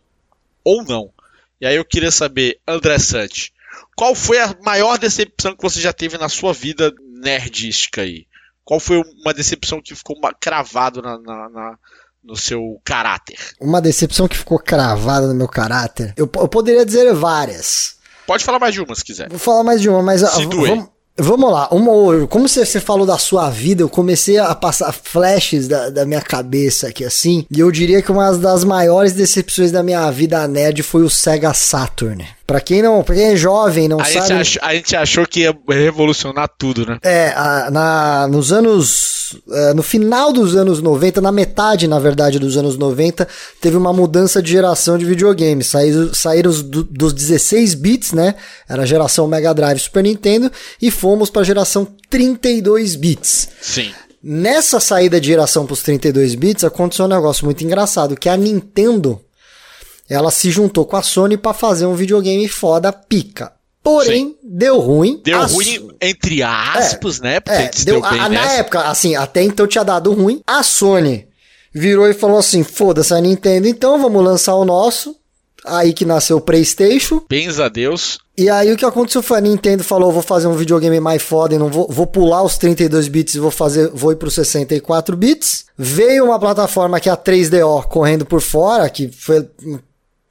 [0.65, 1.13] Ou não.
[1.61, 3.53] E aí eu queria saber, André Sante,
[3.97, 8.27] qual foi a maior decepção que você já teve na sua vida nerdística aí?
[8.65, 11.79] Qual foi uma decepção que ficou cravado na, na, na,
[12.23, 13.39] no seu caráter?
[13.61, 16.15] Uma decepção que ficou cravada no meu caráter?
[16.17, 17.97] Eu, eu poderia dizer várias.
[18.27, 19.29] Pode falar mais de uma se quiser.
[19.29, 21.69] Vou falar mais de uma, mas se vamos, vamos lá.
[21.71, 26.07] Uma, como você, você falou da sua vida, eu comecei a passar flashes da, da
[26.07, 27.47] minha cabeça aqui assim.
[27.51, 31.53] E eu diria que uma das maiores decepções da minha vida nerd foi o Sega
[31.53, 32.27] Saturn.
[32.47, 34.21] Pra quem não, pra quem é jovem, não a sabe.
[34.21, 36.99] Gente achou, a gente achou que ia revolucionar tudo, né?
[37.03, 39.41] É, a, na, nos anos.
[39.51, 43.27] É, no final dos anos 90, na metade, na verdade, dos anos 90,
[43.63, 45.69] teve uma mudança de geração de videogames.
[45.69, 48.35] Saíram, saíram do, dos 16 bits, né?
[48.69, 53.49] Era a geração Mega Drive Super Nintendo, e fomos pra geração 32 bits.
[53.63, 53.91] Sim.
[54.23, 58.37] Nessa saída de geração para os 32 bits, aconteceu um negócio muito engraçado, que a
[58.37, 59.21] Nintendo
[60.09, 63.53] ela se juntou com a Sony para fazer um videogame foda pica.
[63.83, 64.37] Porém, Sim.
[64.43, 65.21] deu ruim.
[65.23, 67.41] Deu ruim, entre aspas, é, né?
[67.41, 70.41] Porque é, deu, deu a, na época, assim, até então tinha dado ruim.
[70.47, 71.29] A Sony
[71.73, 75.15] virou e falou assim: foda-se a Nintendo, então vamos lançar o nosso.
[75.67, 77.23] Aí que nasceu o PlayStation.
[77.29, 78.19] Bens a Deus.
[78.37, 81.55] E aí o que aconteceu foi a Nintendo falou: vou fazer um videogame mais foda
[81.55, 84.35] e não vou, vou pular os 32 bits e vou fazer, vou ir para os
[84.35, 85.67] 64 bits.
[85.77, 89.47] Veio uma plataforma que é a 3DO correndo por fora, que foi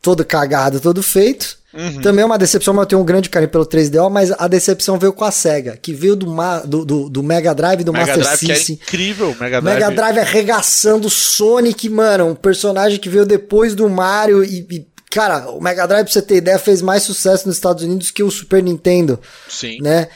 [0.03, 1.57] todo cagado, todo feito.
[1.73, 2.01] Uhum.
[2.01, 4.99] Também é uma decepção, mas eu tenho um grande carinho pelo 3DO, mas a decepção
[4.99, 6.27] veio com a SEGA, que veio do,
[6.67, 8.75] do, do, do Mega Drive do Mega Master Drive, System.
[8.75, 9.79] Que é incrível, Mega Drive.
[9.79, 15.51] Mega Drive arregaçando Sonic, mano, um personagem que veio depois do Mario e, e Cara,
[15.51, 18.31] o Mega Drive, pra você ter ideia, fez mais sucesso nos Estados Unidos que o
[18.31, 19.19] Super Nintendo.
[19.47, 19.77] Sim.
[19.79, 20.07] Né?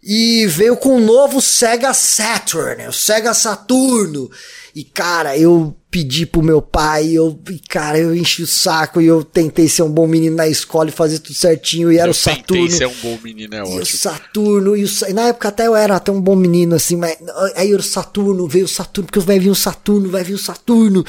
[0.00, 4.30] E veio com o novo Sega Saturn, o Sega Saturno.
[4.74, 9.22] E, cara, eu pedi pro meu pai, eu, cara, eu enchi o saco e eu
[9.22, 11.92] tentei ser um bom menino na escola e fazer tudo certinho.
[11.92, 12.64] E era eu o Saturno.
[12.64, 13.78] Tentei ser um bom menino, é ótimo.
[13.78, 16.74] E o Saturno, e, o, e na época até eu era até um bom menino,
[16.74, 17.16] assim, mas
[17.54, 21.06] aí o Saturno, veio o Saturno, porque vai vir o Saturno, vai vir o Saturno.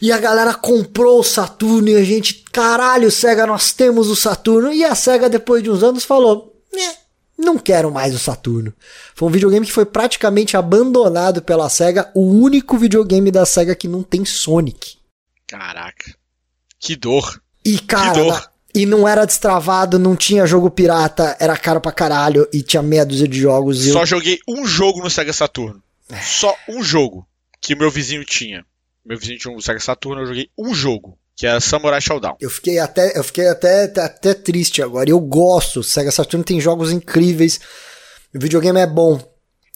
[0.00, 4.72] E a galera comprou o Saturno e a gente, caralho, Sega, nós temos o Saturno.
[4.72, 7.01] E a Sega, depois de uns anos, falou, né
[7.42, 8.72] não quero mais o Saturno.
[9.14, 13.88] Foi um videogame que foi praticamente abandonado pela SEGA, o único videogame da SEGA que
[13.88, 14.96] não tem Sonic.
[15.46, 16.14] Caraca.
[16.80, 17.42] Que dor.
[17.64, 18.50] E cara, que dor.
[18.74, 23.04] e não era destravado, não tinha jogo pirata, era caro pra caralho e tinha meia
[23.04, 23.84] dúzia de jogos.
[23.84, 24.06] Só eu...
[24.06, 25.82] joguei um jogo no Sega Saturno.
[26.08, 26.20] É.
[26.20, 27.26] Só um jogo
[27.60, 28.64] que o meu vizinho tinha.
[29.04, 32.36] Meu vizinho tinha um Sega Saturno, eu joguei um jogo que é Samurai Showdown.
[32.40, 35.08] Eu fiquei até, eu fiquei até, até triste agora.
[35.08, 35.82] Eu gosto.
[35.82, 37.58] Sega Saturn tem jogos incríveis.
[38.34, 39.20] O videogame é bom.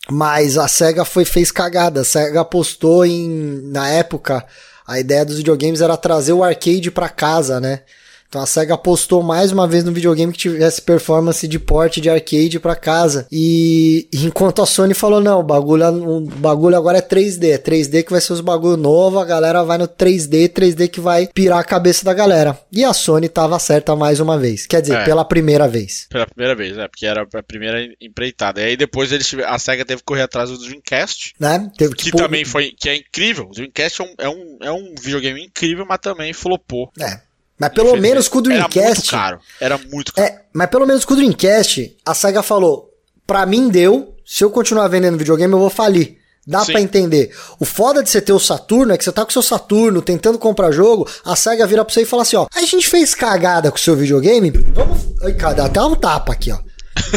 [0.08, 2.02] Mas a SEGA foi, fez cagada.
[2.02, 3.60] A SEGA apostou em.
[3.64, 4.46] Na época,
[4.86, 7.82] a ideia dos videogames era trazer o arcade para casa, né?
[8.28, 12.10] Então a SEGA apostou mais uma vez no videogame que tivesse performance de porte de
[12.10, 13.26] arcade para casa.
[13.30, 17.52] E, enquanto a Sony falou: não, o bagulho, o bagulho agora é 3D.
[17.52, 21.00] É 3D que vai ser os bagulho novo, a galera vai no 3D, 3D que
[21.00, 22.58] vai pirar a cabeça da galera.
[22.72, 24.66] E a Sony tava certa mais uma vez.
[24.66, 25.04] Quer dizer, é.
[25.04, 26.06] pela primeira vez.
[26.10, 28.60] Pela primeira vez, é, porque era a primeira empreitada.
[28.60, 31.34] E aí depois eles a SEGA teve que correr atrás do Dreamcast.
[31.38, 31.70] Né?
[31.76, 32.72] Teve que, que também foi.
[32.72, 33.46] que é incrível.
[33.46, 36.90] O Dreamcast é um, é um, é um videogame incrível, mas também flopou.
[37.00, 37.25] É.
[37.58, 38.78] Mas pelo menos com o Dreamcast.
[38.78, 39.40] Era muito caro.
[39.60, 40.28] Era muito caro.
[40.28, 42.90] É, mas pelo menos com o Dreamcast, a SEGA falou:
[43.26, 46.18] pra mim deu, se eu continuar vendendo videogame, eu vou falir.
[46.46, 47.34] Dá para entender.
[47.58, 50.00] O foda de você ter o Saturno é que você tá com o seu Saturno
[50.00, 53.14] tentando comprar jogo, a SEGA vira pra você e fala assim: ó, a gente fez
[53.14, 54.98] cagada com o seu videogame, vamos.
[55.22, 56.58] Ai, cara, até um tapa aqui, ó.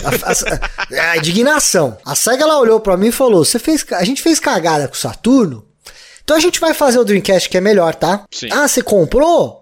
[0.03, 1.95] A, a, a, indignação.
[2.03, 4.95] A SEGA ela olhou para mim e falou: você fez, a gente fez cagada com
[4.95, 5.63] o Saturno,
[6.23, 8.25] então a gente vai fazer o Dreamcast que é melhor, tá?
[8.31, 8.49] Sim.
[8.51, 9.58] Ah, você comprou?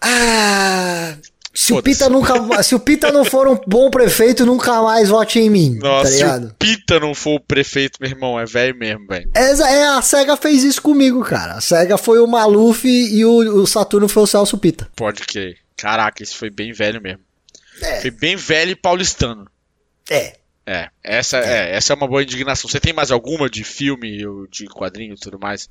[0.00, 1.16] Ah.
[1.52, 5.38] Se o, Pita nunca, se o Pita não for um bom prefeito, nunca mais vote
[5.38, 5.78] em mim.
[5.78, 9.06] Tá Nossa, tá se o Pita não for o prefeito, meu irmão, é velho mesmo,
[9.06, 9.30] velho.
[9.34, 11.54] É, é, a SEGA fez isso comigo, cara.
[11.54, 14.88] A SEGA foi o Maluf e o, o Saturno foi o Celso Pita.
[14.94, 15.56] Pode que.
[15.76, 17.20] Caraca, isso foi bem velho mesmo.
[17.82, 18.00] É.
[18.00, 19.46] Foi bem velho e paulistano.
[20.08, 20.36] É.
[20.66, 21.72] É, essa é.
[21.72, 21.76] é.
[21.76, 22.70] essa é uma boa indignação.
[22.70, 24.18] Você tem mais alguma de filme
[24.50, 25.68] de quadrinho e tudo mais?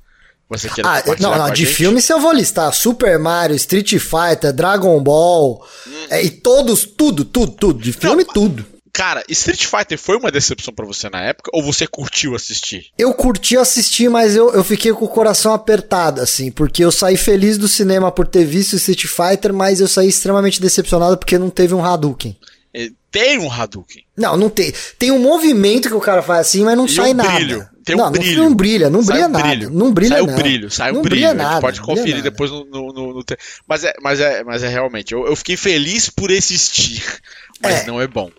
[0.50, 5.00] Você ah, não, não, de filme se eu vou listar Super Mario, Street Fighter, Dragon
[5.00, 6.06] Ball, hum.
[6.10, 8.66] é, e todos, tudo, tudo, tudo, de filme não, tudo.
[8.92, 12.86] Cara, Street Fighter foi uma decepção para você na época ou você curtiu assistir?
[12.98, 17.16] Eu curti assistir, mas eu, eu fiquei com o coração apertado, assim, porque eu saí
[17.16, 21.48] feliz do cinema por ter visto Street Fighter, mas eu saí extremamente decepcionado porque não
[21.48, 22.36] teve um Hadouken.
[22.72, 24.04] É, tem um Hadouken.
[24.16, 24.72] Não, não tem.
[24.98, 27.32] Tem um movimento que o cara faz assim, mas não e sai um nada.
[27.32, 27.68] Brilho.
[27.84, 28.36] Tem não, um brilho.
[28.36, 29.48] Não, não brilha, não brilha nada.
[29.48, 29.70] Brilho.
[29.70, 30.32] Não brilha sai nada.
[30.32, 31.34] o brilho, sai não o brilho.
[31.34, 33.24] Nada, pode conferir depois no, no, no, no,
[33.66, 35.12] Mas é, mas é, mas é realmente.
[35.12, 37.02] Eu, eu fiquei feliz por existir,
[37.60, 37.86] mas é.
[37.86, 38.30] não é bom.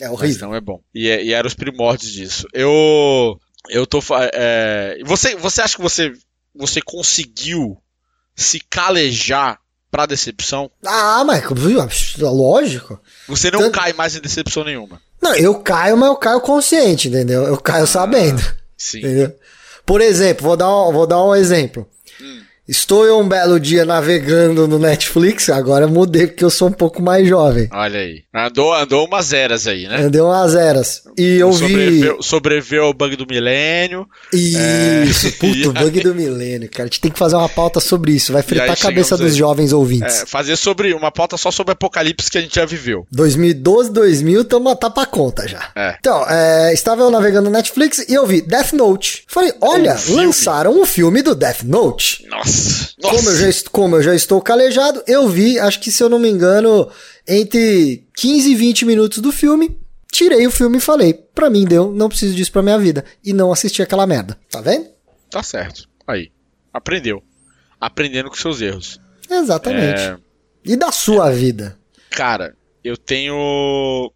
[0.00, 0.28] É horrível.
[0.28, 0.80] Mas não é bom.
[0.94, 2.46] E, é, e eram os primórdios disso.
[2.52, 3.40] Eu.
[3.68, 4.00] Eu tô.
[4.32, 6.12] É, você, você acha que você,
[6.54, 7.76] você conseguiu
[8.36, 9.58] se calejar
[9.94, 10.68] pra decepção?
[10.84, 11.44] Ah, mas
[12.18, 12.98] lógico.
[13.28, 13.78] Você não Tanto...
[13.78, 15.00] cai mais em decepção nenhuma.
[15.22, 17.44] Não, eu caio, mas eu caio consciente, entendeu?
[17.44, 18.42] Eu caio ah, sabendo.
[18.76, 18.98] Sim.
[18.98, 19.36] Entendeu?
[19.86, 21.88] Por exemplo, vou dar um, vou dar um exemplo.
[22.66, 27.02] Estou eu um belo dia navegando no Netflix, agora mudei porque eu sou um pouco
[27.02, 27.68] mais jovem.
[27.70, 28.22] Olha aí.
[28.34, 29.98] Andou, andou umas eras aí, né?
[29.98, 31.02] Andei umas eras.
[31.18, 32.22] E eu sobreveu, vi.
[32.22, 34.08] Sobreviveu ao bug do milênio.
[34.32, 35.30] Isso, é...
[35.38, 36.84] puto, bug do milênio, cara.
[36.84, 38.32] A gente tem que fazer uma pauta sobre isso.
[38.32, 39.38] Vai fritar a cabeça dos aí.
[39.38, 40.22] jovens ouvintes.
[40.22, 43.06] É, fazer sobre uma pauta só sobre apocalipse que a gente já viveu.
[43.12, 45.70] 2012, 2000, tamo, tá pra conta já.
[45.76, 45.96] É.
[46.00, 49.24] Então, é, estava eu navegando no Netflix e eu vi Death Note.
[49.28, 52.26] Falei, olha, um lançaram um filme do Death Note.
[52.30, 52.53] Nossa.
[53.02, 53.16] Nossa.
[53.16, 56.18] Como, eu já, como eu já estou calejado, eu vi, acho que se eu não
[56.18, 56.90] me engano,
[57.26, 59.78] entre 15 e 20 minutos do filme,
[60.10, 63.04] tirei o filme e falei, pra mim deu, não preciso disso pra minha vida.
[63.22, 64.38] E não assisti aquela merda.
[64.50, 64.86] Tá vendo?
[65.30, 65.88] Tá certo.
[66.06, 66.30] Aí.
[66.72, 67.22] Aprendeu.
[67.80, 69.00] Aprendendo com seus erros.
[69.28, 70.00] Exatamente.
[70.00, 70.16] É...
[70.64, 71.34] E da sua é...
[71.34, 71.78] vida?
[72.10, 74.12] Cara, eu tenho.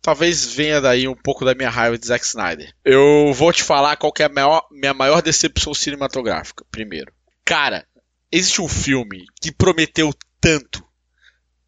[0.00, 2.72] Talvez venha daí um pouco da minha raiva de Zack Snyder.
[2.84, 7.12] Eu vou te falar qual é a maior, minha maior decepção cinematográfica, primeiro.
[7.48, 7.88] Cara,
[8.30, 10.86] existe um filme que prometeu tanto,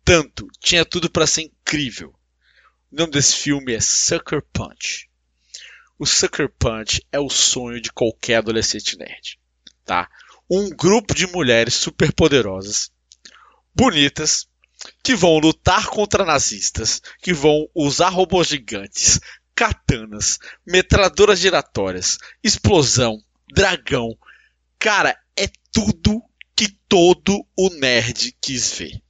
[0.05, 2.15] tanto, tinha tudo para ser incrível.
[2.93, 5.09] O nome desse filme é Sucker Punch.
[5.99, 9.41] O Sucker Punch é o sonho de qualquer adolescente nerd,
[9.87, 10.07] tá?
[10.51, 12.93] Um grupo de mulheres superpoderosas,
[13.75, 14.47] bonitas,
[15.03, 19.19] que vão lutar contra nazistas, que vão usar robôs gigantes,
[19.55, 23.17] katanas, metralhadoras giratórias, explosão,
[23.51, 24.15] dragão.
[24.79, 25.19] Cara,
[25.73, 26.23] tudo
[26.57, 29.01] que todo o nerd quis ver.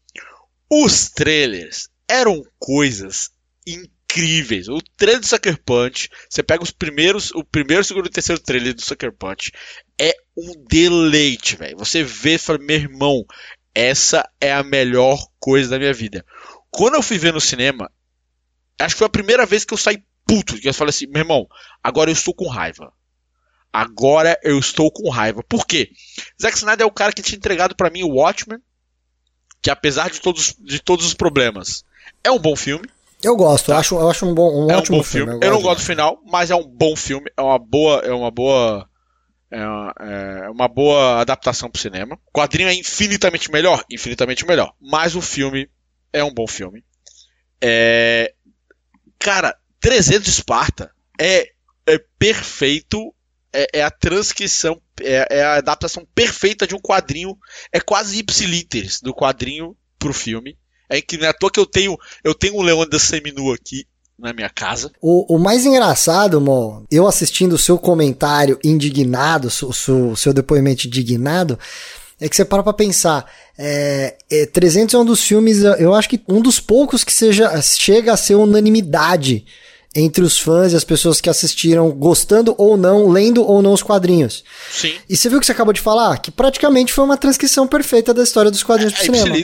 [0.71, 3.31] Os trailers eram coisas
[3.67, 4.69] incríveis.
[4.69, 8.75] O trailer do Sucker Punch, você pega os primeiros, o primeiro, segundo e terceiro trailer
[8.75, 9.53] do Sucker Punch,
[9.99, 11.79] é um deleite, velho.
[11.79, 13.25] Você vê e fala, meu irmão,
[13.75, 16.25] essa é a melhor coisa da minha vida.
[16.71, 17.91] Quando eu fui ver no cinema,
[18.79, 21.23] acho que foi a primeira vez que eu saí puto, que eu falei assim, meu
[21.23, 21.49] irmão,
[21.83, 22.93] agora eu estou com raiva.
[23.73, 25.43] Agora eu estou com raiva.
[25.49, 25.91] Por quê?
[26.41, 28.59] Zack Snyder é o cara que tinha entregado para mim o Watchmen,
[29.63, 31.85] que apesar de todos, de todos os problemas,
[32.25, 32.89] é um bom filme.
[33.23, 33.75] Eu gosto, tá.
[33.75, 35.33] eu, acho, eu acho um, bom, um é ótimo um bom filme.
[35.33, 35.47] filme.
[35.47, 38.13] Eu, eu não gosto do final, mas é um bom filme, é uma boa, é
[38.13, 38.89] uma boa
[39.51, 42.19] é uma, é uma boa adaptação para o cinema.
[42.27, 45.69] O quadrinho é infinitamente melhor, infinitamente melhor, mas o filme
[46.13, 46.85] é um bom filme.
[47.61, 48.33] É...
[49.19, 51.51] Cara, 300 de Esparta é,
[51.87, 53.15] é perfeito,
[53.53, 57.37] é, é, a transcrição, é, é, a adaptação perfeita de um quadrinho,
[57.73, 60.57] é quase ipsiliteres do quadrinho pro filme.
[60.89, 63.87] É incrível, é à toa que eu tenho, eu tenho um Leônidas seminu aqui
[64.19, 64.91] na minha casa.
[65.01, 70.87] O, o mais engraçado, Mo, eu assistindo o seu comentário indignado, o seu, seu depoimento
[70.87, 71.59] indignado,
[72.21, 73.25] é que você para pra pensar.
[73.57, 77.61] É, é, 300 é um dos filmes, eu acho que um dos poucos que seja,
[77.63, 79.47] chega a ser unanimidade
[79.95, 83.83] entre os fãs e as pessoas que assistiram, gostando ou não, lendo ou não os
[83.83, 84.45] quadrinhos.
[84.71, 84.95] Sim.
[85.09, 86.19] E você viu o que você acabou de falar?
[86.19, 89.37] Que praticamente foi uma transcrição perfeita da história dos quadrinhos é, pro é cinema.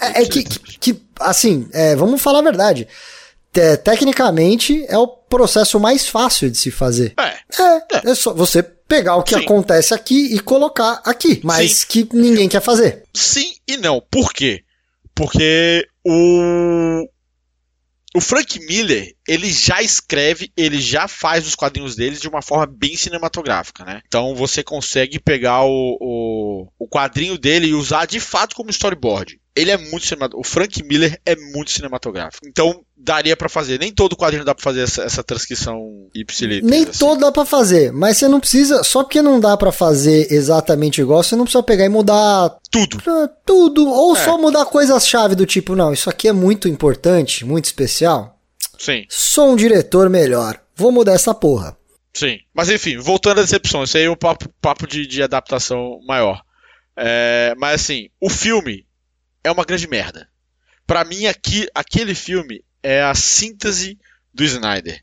[0.00, 2.86] É, é que, que, que, assim, é, vamos falar a verdade.
[3.50, 7.14] Te, tecnicamente, é o processo mais fácil de se fazer.
[7.18, 7.62] É.
[7.62, 9.42] É, é só você pegar o que Sim.
[9.42, 11.86] acontece aqui e colocar aqui, mas Sim.
[11.88, 13.04] que ninguém quer fazer.
[13.14, 14.02] Sim e não.
[14.10, 14.62] Por quê?
[15.14, 17.08] Porque o,
[18.16, 22.64] o Frank Miller, ele já escreve, ele já faz os quadrinhos deles de uma forma
[22.64, 24.00] bem cinematográfica, né?
[24.06, 29.40] Então você consegue pegar o, o, o quadrinho dele e usar de fato como storyboard.
[29.56, 30.40] Ele é muito cinematográfico.
[30.40, 32.46] O Frank Miller é muito cinematográfico.
[32.46, 33.78] Então daria para fazer.
[33.78, 36.68] Nem todo quadrinho dá para fazer essa, essa transcrição ipsiliter.
[36.68, 36.98] Nem assim.
[36.98, 38.82] todo dá para fazer, mas você não precisa.
[38.82, 42.98] Só porque não dá para fazer exatamente igual, você não precisa pegar e mudar tudo.
[43.46, 43.88] Tudo.
[43.88, 44.24] Ou é.
[44.24, 48.36] só mudar coisas-chave do tipo, não, isso aqui é muito importante, muito especial.
[48.78, 49.04] Sim.
[49.08, 50.60] Sou um diretor melhor.
[50.74, 51.76] Vou mudar essa porra.
[52.12, 52.38] Sim.
[52.52, 56.42] Mas enfim, voltando à decepção, isso aí é um papo, papo de, de adaptação maior.
[56.96, 58.84] É, mas assim, o filme
[59.44, 60.28] é uma grande merda.
[60.86, 63.98] Para mim, aqui, aquele filme é a síntese
[64.32, 65.00] do Snyder.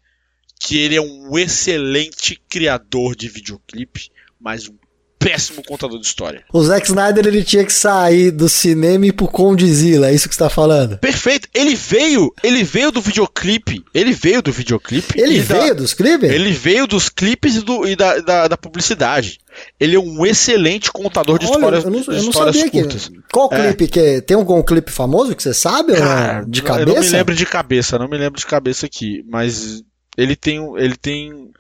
[0.60, 4.78] Que ele é um excelente criador de videoclipe, mas um
[5.22, 6.44] péssimo contador de história.
[6.52, 10.28] O Zack Snyder ele tinha que sair do cinema e ir pro Condzilla, é isso
[10.28, 10.98] que você tá falando?
[10.98, 11.48] Perfeito.
[11.54, 13.84] Ele veio, ele veio do videoclipe.
[13.94, 15.22] Ele veio do videoclipe.
[15.22, 16.30] Ele veio da, dos clipes?
[16.30, 19.40] Ele veio dos clipes e, do, e da, da, da, publicidade.
[19.80, 23.08] Ele é um excelente contador de Olha, histórias, eu não, eu histórias curtas.
[23.08, 23.74] Que, qual é.
[23.74, 24.22] clipe que é?
[24.22, 25.94] Tem algum clipe famoso que você sabe?
[25.94, 26.90] Cara, de cabeça?
[26.90, 29.84] Eu não me lembro de cabeça, não me lembro de cabeça aqui, mas
[30.18, 31.52] ele tem ele tem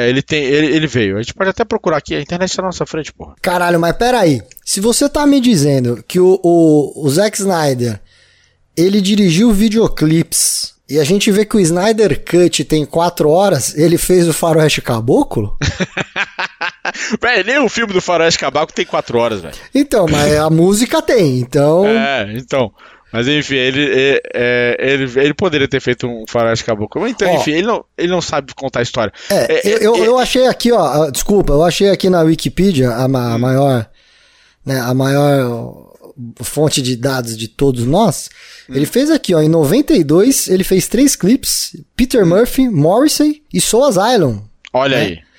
[0.00, 1.16] é, ele tem ele, ele veio.
[1.16, 3.34] A gente pode até procurar aqui, a internet está na nossa frente, porra.
[3.42, 4.42] Caralho, mas peraí.
[4.64, 8.00] Se você tá me dizendo que o, o, o Zack Snyder
[8.76, 13.98] ele dirigiu videoclips e a gente vê que o Snyder Cut tem 4 horas, ele
[13.98, 15.56] fez o Faroeste Caboclo?
[17.20, 19.54] Véi, nem o filme do Faroeste Caboclo tem 4 horas, velho.
[19.74, 21.86] Então, mas a música tem, então.
[21.86, 22.72] É, então.
[23.12, 27.06] Mas enfim, ele, ele, é, ele, ele poderia ter feito um faroeste caboclo.
[27.08, 29.12] Então, ó, enfim, ele não, ele não sabe contar a história.
[29.28, 33.02] É, é, eu, é, eu achei aqui, ó, desculpa, eu achei aqui na Wikipedia a,
[33.02, 33.38] a hum.
[33.38, 33.90] maior,
[34.64, 35.90] né, a maior
[36.42, 38.28] fonte de dados de todos nós.
[38.68, 38.74] Hum.
[38.74, 42.28] Ele fez aqui, ó, em 92, ele fez três clipes, Peter hum.
[42.28, 44.40] Murphy, Morrissey e Soul Asylum.
[44.72, 45.02] Olha né?
[45.02, 45.30] aí.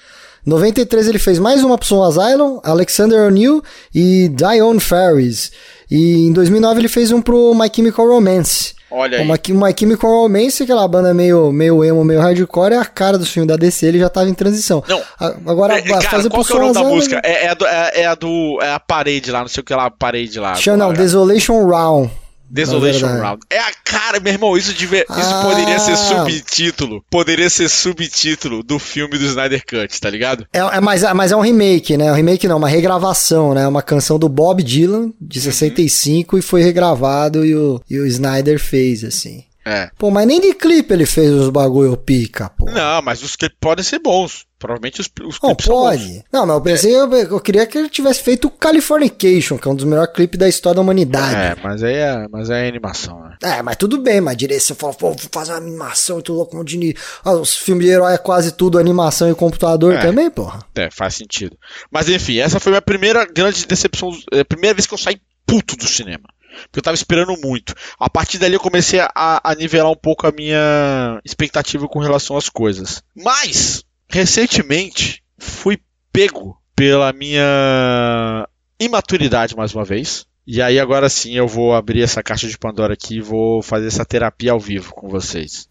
[0.46, 5.52] 93 ele fez mais uma pro Soul Asylum, Alexander O'Neill e Dione Ferris.
[5.92, 8.74] E em 2009 ele fez um pro My Chemical Romance.
[8.90, 9.28] Olha aí.
[9.28, 13.26] O My, Chemical Romance, aquela banda meio, meio emo, meio hardcore, é a cara do
[13.26, 14.82] filme da DC, ele já tava em transição.
[14.88, 15.02] Não.
[15.46, 17.22] Agora, é, cara, fazer qual que é o nome da música?
[17.24, 18.60] É, é, a do, é, é, a do.
[18.62, 20.56] É a parede lá, não sei o que lá, a parede lá.
[20.56, 22.12] Chama, não, Desolation Round.
[22.52, 23.08] Desolation.
[23.08, 23.42] Round.
[23.50, 25.42] É a cara, meu irmão, isso, devia, isso Ah.
[25.44, 27.04] poderia ser subtítulo.
[27.10, 30.46] Poderia ser subtítulo do filme do Snyder Cut, tá ligado?
[30.54, 32.12] É, é, mas, mas é um remake, né?
[32.12, 33.68] Um remake não, uma regravação, né?
[33.68, 35.46] Uma canção do Bob Dylan, de Uhum.
[35.46, 39.44] 65, e foi regravado e o, e o Snyder fez, assim.
[39.65, 39.89] É.
[39.97, 42.66] Pô, mas nem de clipe ele fez os bagulho pica, pô.
[42.66, 44.45] Não, mas os clipes podem ser bons.
[44.57, 45.84] Provavelmente os, os Não, clipes são bons.
[45.89, 46.24] pode.
[46.32, 49.72] Não, mas eu pensei, eu, eu queria que ele tivesse feito o Californication, que é
[49.72, 51.36] um dos melhores clipes da história da humanidade.
[51.36, 53.38] É, mas aí é, mas aí é animação, né?
[53.41, 56.57] É, mas tudo bem, mas direção, falou, pô, vou fazer uma animação e tudo louco,
[56.59, 56.95] um de...
[57.24, 59.99] Ah, os filmes de herói é quase tudo animação e computador É.
[60.01, 60.59] também, porra.
[60.76, 61.57] É, faz sentido.
[61.91, 64.12] Mas enfim, essa foi a minha primeira grande decepção.
[64.32, 66.24] É a primeira vez que eu saí puto do cinema.
[66.64, 67.74] Porque eu tava esperando muito.
[67.99, 72.38] A partir dali eu comecei a, a nivelar um pouco a minha expectativa com relação
[72.38, 73.04] às coisas.
[73.16, 75.80] Mas, recentemente, fui
[76.12, 78.47] pego pela minha
[78.80, 80.26] imaturidade mais uma vez.
[80.45, 83.88] E aí agora sim eu vou abrir essa caixa de Pandora aqui e vou fazer
[83.88, 85.68] essa terapia ao vivo com vocês.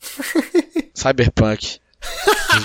[0.94, 1.80] Cyberpunk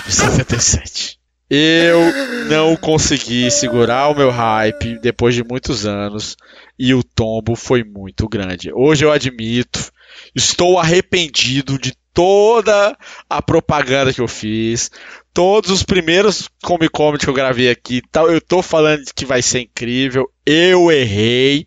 [0.04, 1.15] 2077.
[1.48, 2.00] Eu
[2.48, 6.36] não consegui segurar o meu hype depois de muitos anos
[6.76, 8.72] e o tombo foi muito grande.
[8.74, 9.92] Hoje eu admito,
[10.34, 12.96] estou arrependido de toda
[13.30, 14.90] a propaganda que eu fiz,
[15.32, 16.92] todos os primeiros Comic
[17.24, 21.66] que eu gravei aqui, tal, eu tô falando que vai ser incrível, eu errei,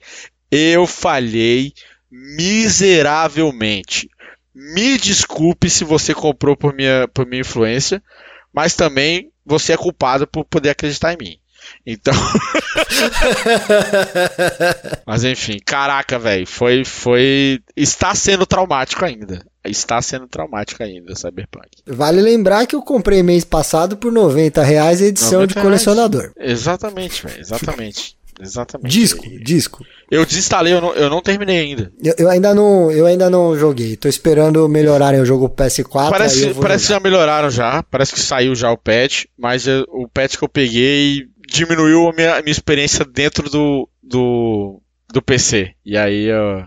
[0.51, 1.71] eu falhei
[2.11, 4.09] miseravelmente.
[4.53, 8.03] Me desculpe se você comprou por minha, por minha influência,
[8.51, 11.39] mas também você é culpado por poder acreditar em mim.
[11.85, 12.13] Então.
[15.05, 17.59] mas enfim, caraca, velho, foi, foi.
[17.75, 19.45] Está sendo traumático ainda.
[19.63, 21.67] Está sendo traumático ainda, Cyberpunk.
[21.85, 26.31] Vale lembrar que eu comprei mês passado por 90 reais a edição 90 de colecionador.
[26.37, 28.17] Exatamente, velho, exatamente.
[28.41, 28.91] Exatamente.
[28.91, 29.85] Disco, disco.
[30.11, 31.91] Eu desinstalei, eu não, eu não terminei ainda.
[32.03, 33.95] Eu, eu ainda não, eu ainda não joguei.
[33.95, 36.05] Tô esperando melhorarem o jogo PS4.
[36.05, 37.83] aí Parece, eu parece que já melhoraram já.
[37.83, 42.13] Parece que saiu já o patch, mas eh, o patch que eu peguei diminuiu a
[42.13, 44.81] minha, a minha experiência dentro do, do,
[45.13, 45.73] do PC.
[45.85, 46.63] E aí, eu-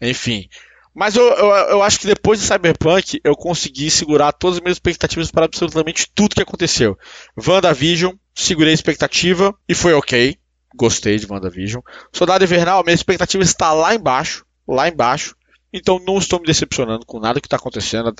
[0.00, 0.46] enfim.
[0.94, 4.76] Mas eu, eu, eu acho que depois de Cyberpunk eu consegui segurar todas as minhas
[4.76, 6.96] expectativas para absolutamente tudo que aconteceu.
[7.36, 10.36] WandaVision, segurei a expectativa e foi ok.
[10.74, 11.80] Gostei de WandaVision.
[12.12, 14.44] Soldado Invernal, minha expectativa está lá embaixo.
[14.66, 15.34] Lá embaixo.
[15.72, 18.14] Então não estou me decepcionando com nada que está acontecendo,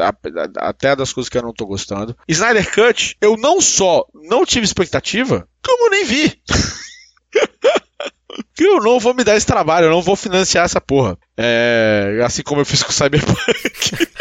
[0.59, 2.17] até- das coisas que eu não estou gostando.
[2.29, 6.31] Snyder Cut, eu não só não tive expectativa, como nem vi.
[8.57, 11.17] Que eu não vou me dar esse trabalho, eu não vou financiar essa porra.
[11.37, 13.39] É, assim como eu fiz com o Cyberpunk.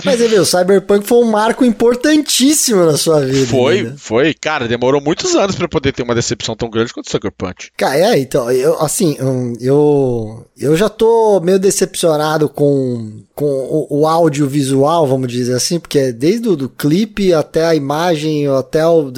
[0.04, 3.46] Mas você viu, o Cyberpunk foi um marco importantíssimo na sua vida.
[3.46, 3.94] Foi, né?
[3.96, 7.10] foi, cara, demorou muitos anos pra eu poder ter uma decepção tão grande quanto o
[7.10, 7.68] Cyberpunk.
[7.76, 9.16] Cara, é, então, eu, assim,
[9.60, 16.12] eu, eu já tô meio decepcionado com, com o, o audiovisual, vamos dizer assim, porque
[16.12, 19.12] desde o do clipe até a imagem, até o,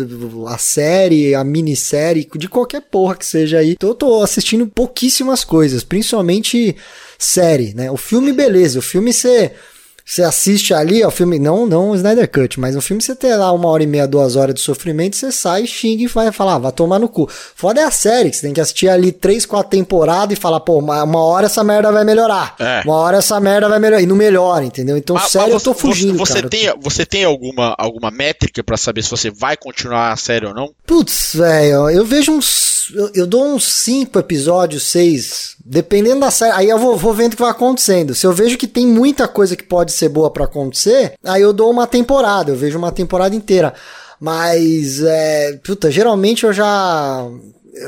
[0.46, 3.72] a série, a minissérie, de qualquer porra que seja aí.
[3.72, 6.76] Então eu tô assistindo pouquíssimas coisas, principalmente
[7.18, 7.90] série, né?
[7.90, 9.52] O filme, beleza, o filme você...
[10.04, 13.14] Você assiste ali, ó, o filme, não, não o Snyder Cut, mas o filme você
[13.14, 16.32] tem lá uma hora e meia, duas horas de sofrimento, você sai, xinga e vai
[16.32, 17.28] falar, ah, vai tomar no cu.
[17.30, 20.60] Foda é a série, que você tem que assistir ali três, quatro temporadas e falar,
[20.60, 22.54] pô, uma, uma hora essa merda vai melhorar.
[22.58, 22.82] É.
[22.84, 24.02] Uma hora essa merda vai melhorar.
[24.02, 24.96] E não melhora, entendeu?
[24.96, 26.48] Então, Mas- sério, mas eu tô fugindo, você, cara.
[26.48, 30.54] tem, você tem alguma, alguma métrica pra saber se você vai continuar a série ou
[30.54, 30.72] não?
[30.86, 32.71] Putz, velho, eu vejo uns.
[33.14, 35.56] Eu, dou uns cinco episódios, seis.
[35.64, 36.52] Dependendo da série.
[36.52, 38.14] Aí eu vou, vou vendo o que vai acontecendo.
[38.14, 41.52] Se eu vejo que tem muita coisa que pode ser boa pra acontecer, aí eu
[41.52, 42.50] dou uma temporada.
[42.50, 43.74] Eu vejo uma temporada inteira.
[44.20, 45.58] Mas, é.
[45.64, 47.26] Puta, geralmente eu já.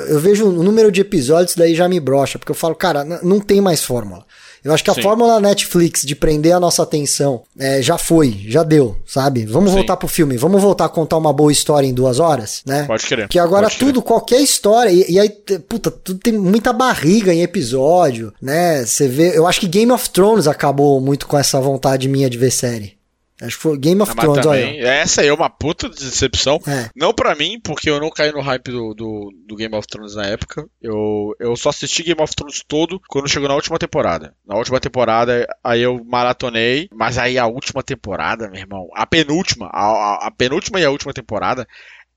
[0.08, 2.38] Eu vejo o número de episódios, daí já me brocha.
[2.38, 4.24] Porque eu falo, cara, não tem mais fórmula.
[4.64, 5.02] Eu acho que a Sim.
[5.02, 9.44] fórmula Netflix de prender a nossa atenção é, já foi, já deu, sabe?
[9.44, 9.76] Vamos Sim.
[9.76, 12.84] voltar pro filme, vamos voltar a contar uma boa história em duas horas, né?
[12.84, 13.28] Pode crer.
[13.28, 15.28] Que agora pode tudo, qualquer história, e, e aí,
[15.68, 18.84] puta, tudo tem muita barriga em episódio, né?
[18.86, 22.38] Você vê, eu acho que Game of Thrones acabou muito com essa vontade minha de
[22.38, 22.94] ver série.
[23.42, 24.88] Acho que foi Game of Ah, Thrones, também, olha.
[24.88, 26.60] essa aí é uma puta decepção.
[26.68, 26.88] É.
[26.94, 30.14] Não pra mim, porque eu não caí no hype do, do, do Game of Thrones
[30.14, 30.64] na época.
[30.80, 34.34] Eu, eu só assisti Game of Thrones todo quando chegou na última temporada.
[34.46, 39.66] Na última temporada, aí eu maratonei, mas aí a última temporada, meu irmão, a penúltima,
[39.72, 41.66] a, a- a penúltima e a última temporada.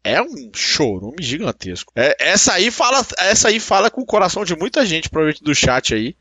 [0.04, 1.92] É um chorume gigantesco.
[1.96, 5.54] É, essa aí fala, essa aí fala com o coração de muita gente, provavelmente do
[5.54, 6.16] chat aí.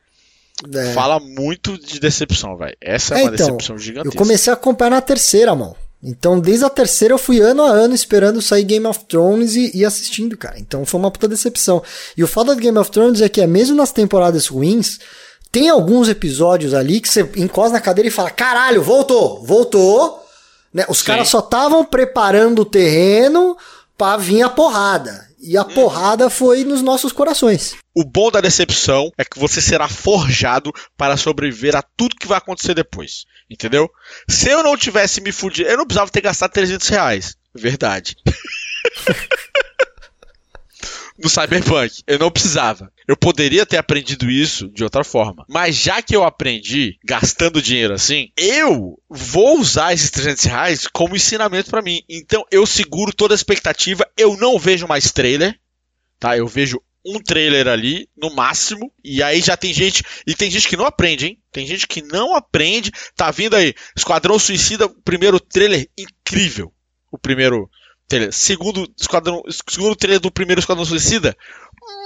[0.75, 0.93] É.
[0.93, 2.77] Fala muito de decepção, velho.
[2.81, 4.19] Essa é, É, uma então, decepção Eu gigantesca.
[4.19, 5.77] comecei a acompanhar na terceira, mão.
[6.03, 9.77] Então, desde a terceira eu fui ano a ano esperando sair Game of Thrones e,
[9.77, 10.59] e assistindo, cara.
[10.59, 11.83] Então foi uma puta decepção.
[12.17, 14.99] E o foda do Game of Thrones é que é mesmo nas temporadas ruins,
[15.51, 20.23] tem alguns episódios ali que você encosta na cadeira e fala: caralho, voltou, voltou.
[20.73, 20.85] Né?
[20.89, 23.57] Os caras só estavam preparando o terreno
[23.97, 25.26] pra vir a porrada.
[25.39, 25.75] E a hum.
[25.75, 27.75] porrada foi nos nossos corações.
[27.95, 32.39] O bom da decepção é que você será forjado para sobreviver a tudo que vai
[32.39, 33.25] acontecer depois.
[33.49, 33.89] Entendeu?
[34.29, 37.37] Se eu não tivesse me fudido, eu não precisava ter gastado 300 reais.
[37.55, 38.17] Verdade.
[41.19, 42.03] no Cyberpunk.
[42.07, 42.93] Eu não precisava.
[43.07, 45.45] Eu poderia ter aprendido isso de outra forma.
[45.49, 51.15] Mas já que eu aprendi gastando dinheiro assim, eu vou usar esses 300 reais como
[51.15, 52.03] ensinamento para mim.
[52.09, 54.05] Então eu seguro toda a expectativa.
[54.17, 55.59] Eu não vejo mais trailer.
[56.19, 56.37] Tá?
[56.37, 60.69] Eu vejo um trailer ali, no máximo, e aí já tem gente, e tem gente
[60.69, 61.39] que não aprende, hein?
[61.53, 66.73] Tem gente que não aprende, tá vindo aí, Esquadrão Suicida, primeiro trailer incrível,
[67.13, 67.71] o primeiro
[68.09, 71.37] trailer, segundo, esquadrão, segundo trailer do primeiro Esquadrão Suicida,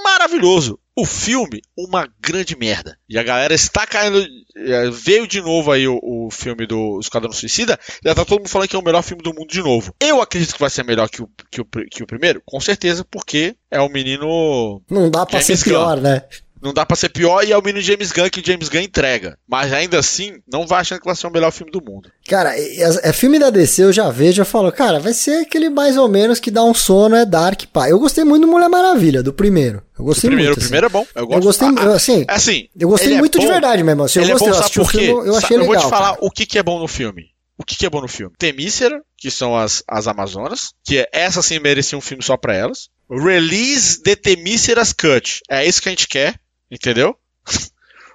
[0.04, 0.78] maravilhoso.
[1.00, 2.98] O filme, uma grande merda.
[3.08, 4.22] E a galera está caindo.
[4.54, 7.78] É, veio de novo aí o, o filme do Esquadrão Suicida.
[8.04, 9.94] Já tá todo mundo falando que é o melhor filme do mundo de novo.
[9.98, 13.02] Eu acredito que vai ser melhor que o, que o, que o primeiro, com certeza,
[13.10, 14.82] porque é o menino.
[14.90, 16.02] Não dá pra James ser pior, Gunn.
[16.02, 16.22] né?
[16.62, 18.80] Não dá pra ser pior e é o menino James Gunn que o James Gunn
[18.80, 19.38] entrega.
[19.48, 22.10] Mas ainda assim, não vai achando que vai ser o melhor filme do mundo.
[22.28, 25.70] Cara, é, é filme da DC, eu já vejo, eu falo, cara, vai ser aquele
[25.70, 27.88] mais ou menos que dá um sono, é Dark, pá.
[27.88, 29.82] Eu gostei muito do Mulher Maravilha, do primeiro.
[29.98, 30.64] Eu gostei do primeiro, muito.
[30.64, 30.96] O primeiro assim.
[30.96, 31.06] é bom.
[31.14, 31.38] Eu, gosto.
[31.38, 34.02] eu gostei, ah, assim, é assim, eu gostei é muito é de verdade mesmo.
[34.04, 34.98] Assim, eu ele gostei, é bom, sabe por quê?
[34.98, 35.74] Filme, eu achei eu legal.
[35.74, 36.26] Eu vou te falar cara.
[36.26, 37.30] o que, que é bom no filme.
[37.56, 38.34] O que, que é bom no filme?
[38.38, 42.54] Temícera, que são as, as Amazonas, que é, essa sim merecia um filme só pra
[42.54, 42.88] elas.
[43.10, 45.40] Release de Temíceras Cut.
[45.50, 46.40] É isso que a gente quer,
[46.70, 47.16] entendeu?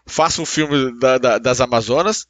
[0.06, 2.28] Faça um filme da, da, das Amazonas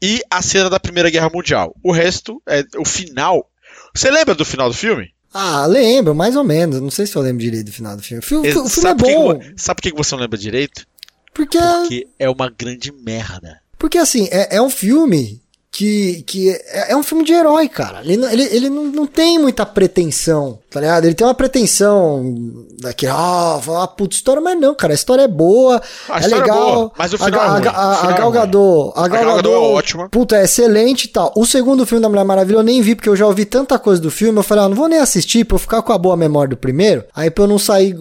[0.00, 1.74] e a cena da Primeira Guerra Mundial.
[1.82, 3.50] O resto é o final.
[3.94, 5.12] Você lembra do final do filme?
[5.32, 6.80] Ah, lembro, mais ou menos.
[6.80, 8.20] Não sei se eu lembro direito do final do filme.
[8.20, 9.38] O filme, o filme é bom.
[9.38, 10.86] Que, sabe por que você não lembra direito?
[11.34, 11.58] Porque...
[11.58, 13.60] Porque é uma grande merda.
[13.78, 18.00] Porque assim, é, é um filme que, que é, é, um filme de herói, cara.
[18.02, 21.04] Ele, ele, ele não, não tem muita pretensão, tá ligado?
[21.04, 22.34] Ele tem uma pretensão
[22.80, 26.42] daquele, ah, falar puta história, mas não, cara, a história é boa, a é legal.
[26.42, 27.66] É boa, mas o final a, é ruim.
[27.66, 30.08] A, a, a Gal Gadot, a Gal Gadot é ótima.
[30.08, 31.32] Puta, é excelente e tal.
[31.36, 34.00] O segundo filme da Mulher Maravilha eu nem vi, porque eu já ouvi tanta coisa
[34.00, 36.16] do filme, eu falei, ah, não vou nem assistir pra eu ficar com a boa
[36.16, 37.94] memória do primeiro, aí pra eu não sair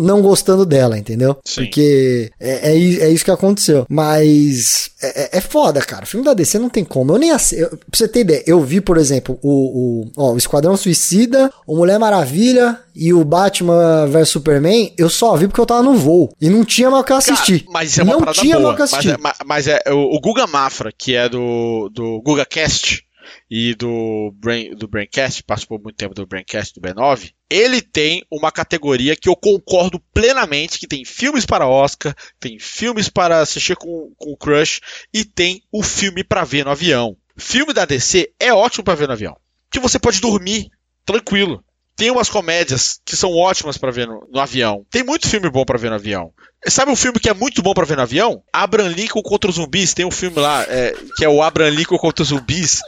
[0.00, 1.36] não gostando dela, entendeu?
[1.44, 1.62] Sim.
[1.62, 3.84] Porque é, é, é isso que aconteceu.
[3.88, 6.04] Mas é, é foda, cara.
[6.04, 7.12] O filme da DC não tem como como.
[7.14, 10.38] Eu nem eu, pra você ter ideia, eu vi, por exemplo, o, o, ó, o
[10.38, 15.66] Esquadrão Suicida, o Mulher Maravilha e o Batman vs Superman, eu só vi porque eu
[15.66, 16.34] tava no voo.
[16.40, 17.60] E não tinha o que assistir.
[17.60, 18.74] Cara, mas isso é uma não tinha boa.
[18.74, 19.16] que assistir.
[19.20, 23.04] Mas é, mas é o, o Guga Mafra, que é do, do Guga Cast
[23.48, 28.50] e do, Brain, do Braincast, participou muito tempo do Braincast do B9, ele tem uma
[28.50, 34.12] categoria que eu concordo plenamente, que tem filmes para Oscar, tem filmes para assistir com,
[34.16, 34.80] com o Crush
[35.14, 37.16] e tem o filme para ver no avião.
[37.36, 39.36] Filme da DC é ótimo para ver no avião,
[39.70, 40.68] que você pode dormir
[41.04, 41.62] tranquilo.
[41.96, 44.84] Tem umas comédias que são ótimas para ver no, no, avião.
[44.90, 46.32] Tem muito filme bom para ver no avião.
[46.66, 48.42] Sabe um filme que é muito bom para ver no avião?
[48.52, 49.94] Abraham Lincoln contra os zumbis.
[49.94, 52.80] Tem um filme lá é, que é o Abraham Lincoln contra os zumbis.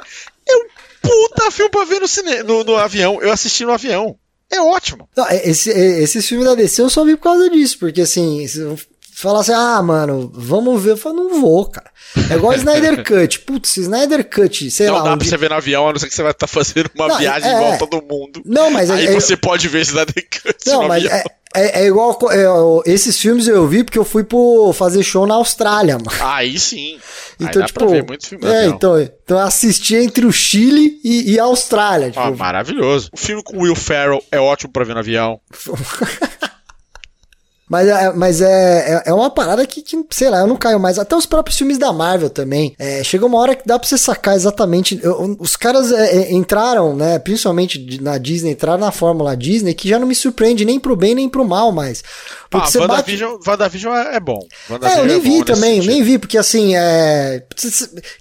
[0.49, 0.67] É um
[1.03, 2.43] puta filme pra ver no, cine...
[2.43, 3.21] no, no avião.
[3.21, 4.17] Eu assisti no avião.
[4.51, 5.09] É ótimo.
[5.17, 8.03] Não, é, esse, é, esses filmes da DC eu só vi por causa disso, porque
[8.03, 8.47] assim,
[9.15, 10.91] falar assim, ah, mano, vamos ver.
[10.91, 11.91] Eu falo, não vou, cara.
[12.31, 13.41] É igual Snyder Cut.
[13.41, 14.99] Putz, Snyder Cut, sei não lá.
[15.01, 16.53] Não dá pra você ver no avião, a não ser que você vai estar tá
[16.53, 18.43] fazendo uma não, viagem é, igual todo mundo.
[18.45, 20.67] Não, mas Aí é, você pode ver Snyder Cut.
[20.67, 22.19] Não, mas é, é, é, igual.
[22.31, 26.11] É, esses filmes eu vi porque eu fui pro fazer show na Austrália, mano.
[26.21, 26.99] Aí sim.
[27.39, 27.89] Então, Aí tipo.
[27.89, 32.11] muito filme é, então, então eu assisti entre o Chile e, e a Austrália.
[32.11, 32.21] Tipo...
[32.21, 33.09] Ah, maravilhoso.
[33.13, 35.41] O filme com Will Ferrell é ótimo pra ver no avião.
[37.69, 40.99] Mas, é, mas é, é, é, uma parada que, sei lá, eu não caio mais.
[40.99, 42.75] Até os próprios filmes da Marvel também.
[42.79, 45.01] É, chega uma hora que dá pra você sacar exatamente.
[45.03, 47.19] Eu, os caras é, é, entraram, né?
[47.19, 51.15] Principalmente na Disney, entraram na Fórmula Disney, que já não me surpreende nem pro bem
[51.15, 52.03] nem pro mal mais.
[52.51, 53.49] Porque ah, você WandaVision, bate...
[53.49, 54.39] WandaVision é bom.
[54.83, 57.43] é, eu nem vi também, nem vi, porque assim, é.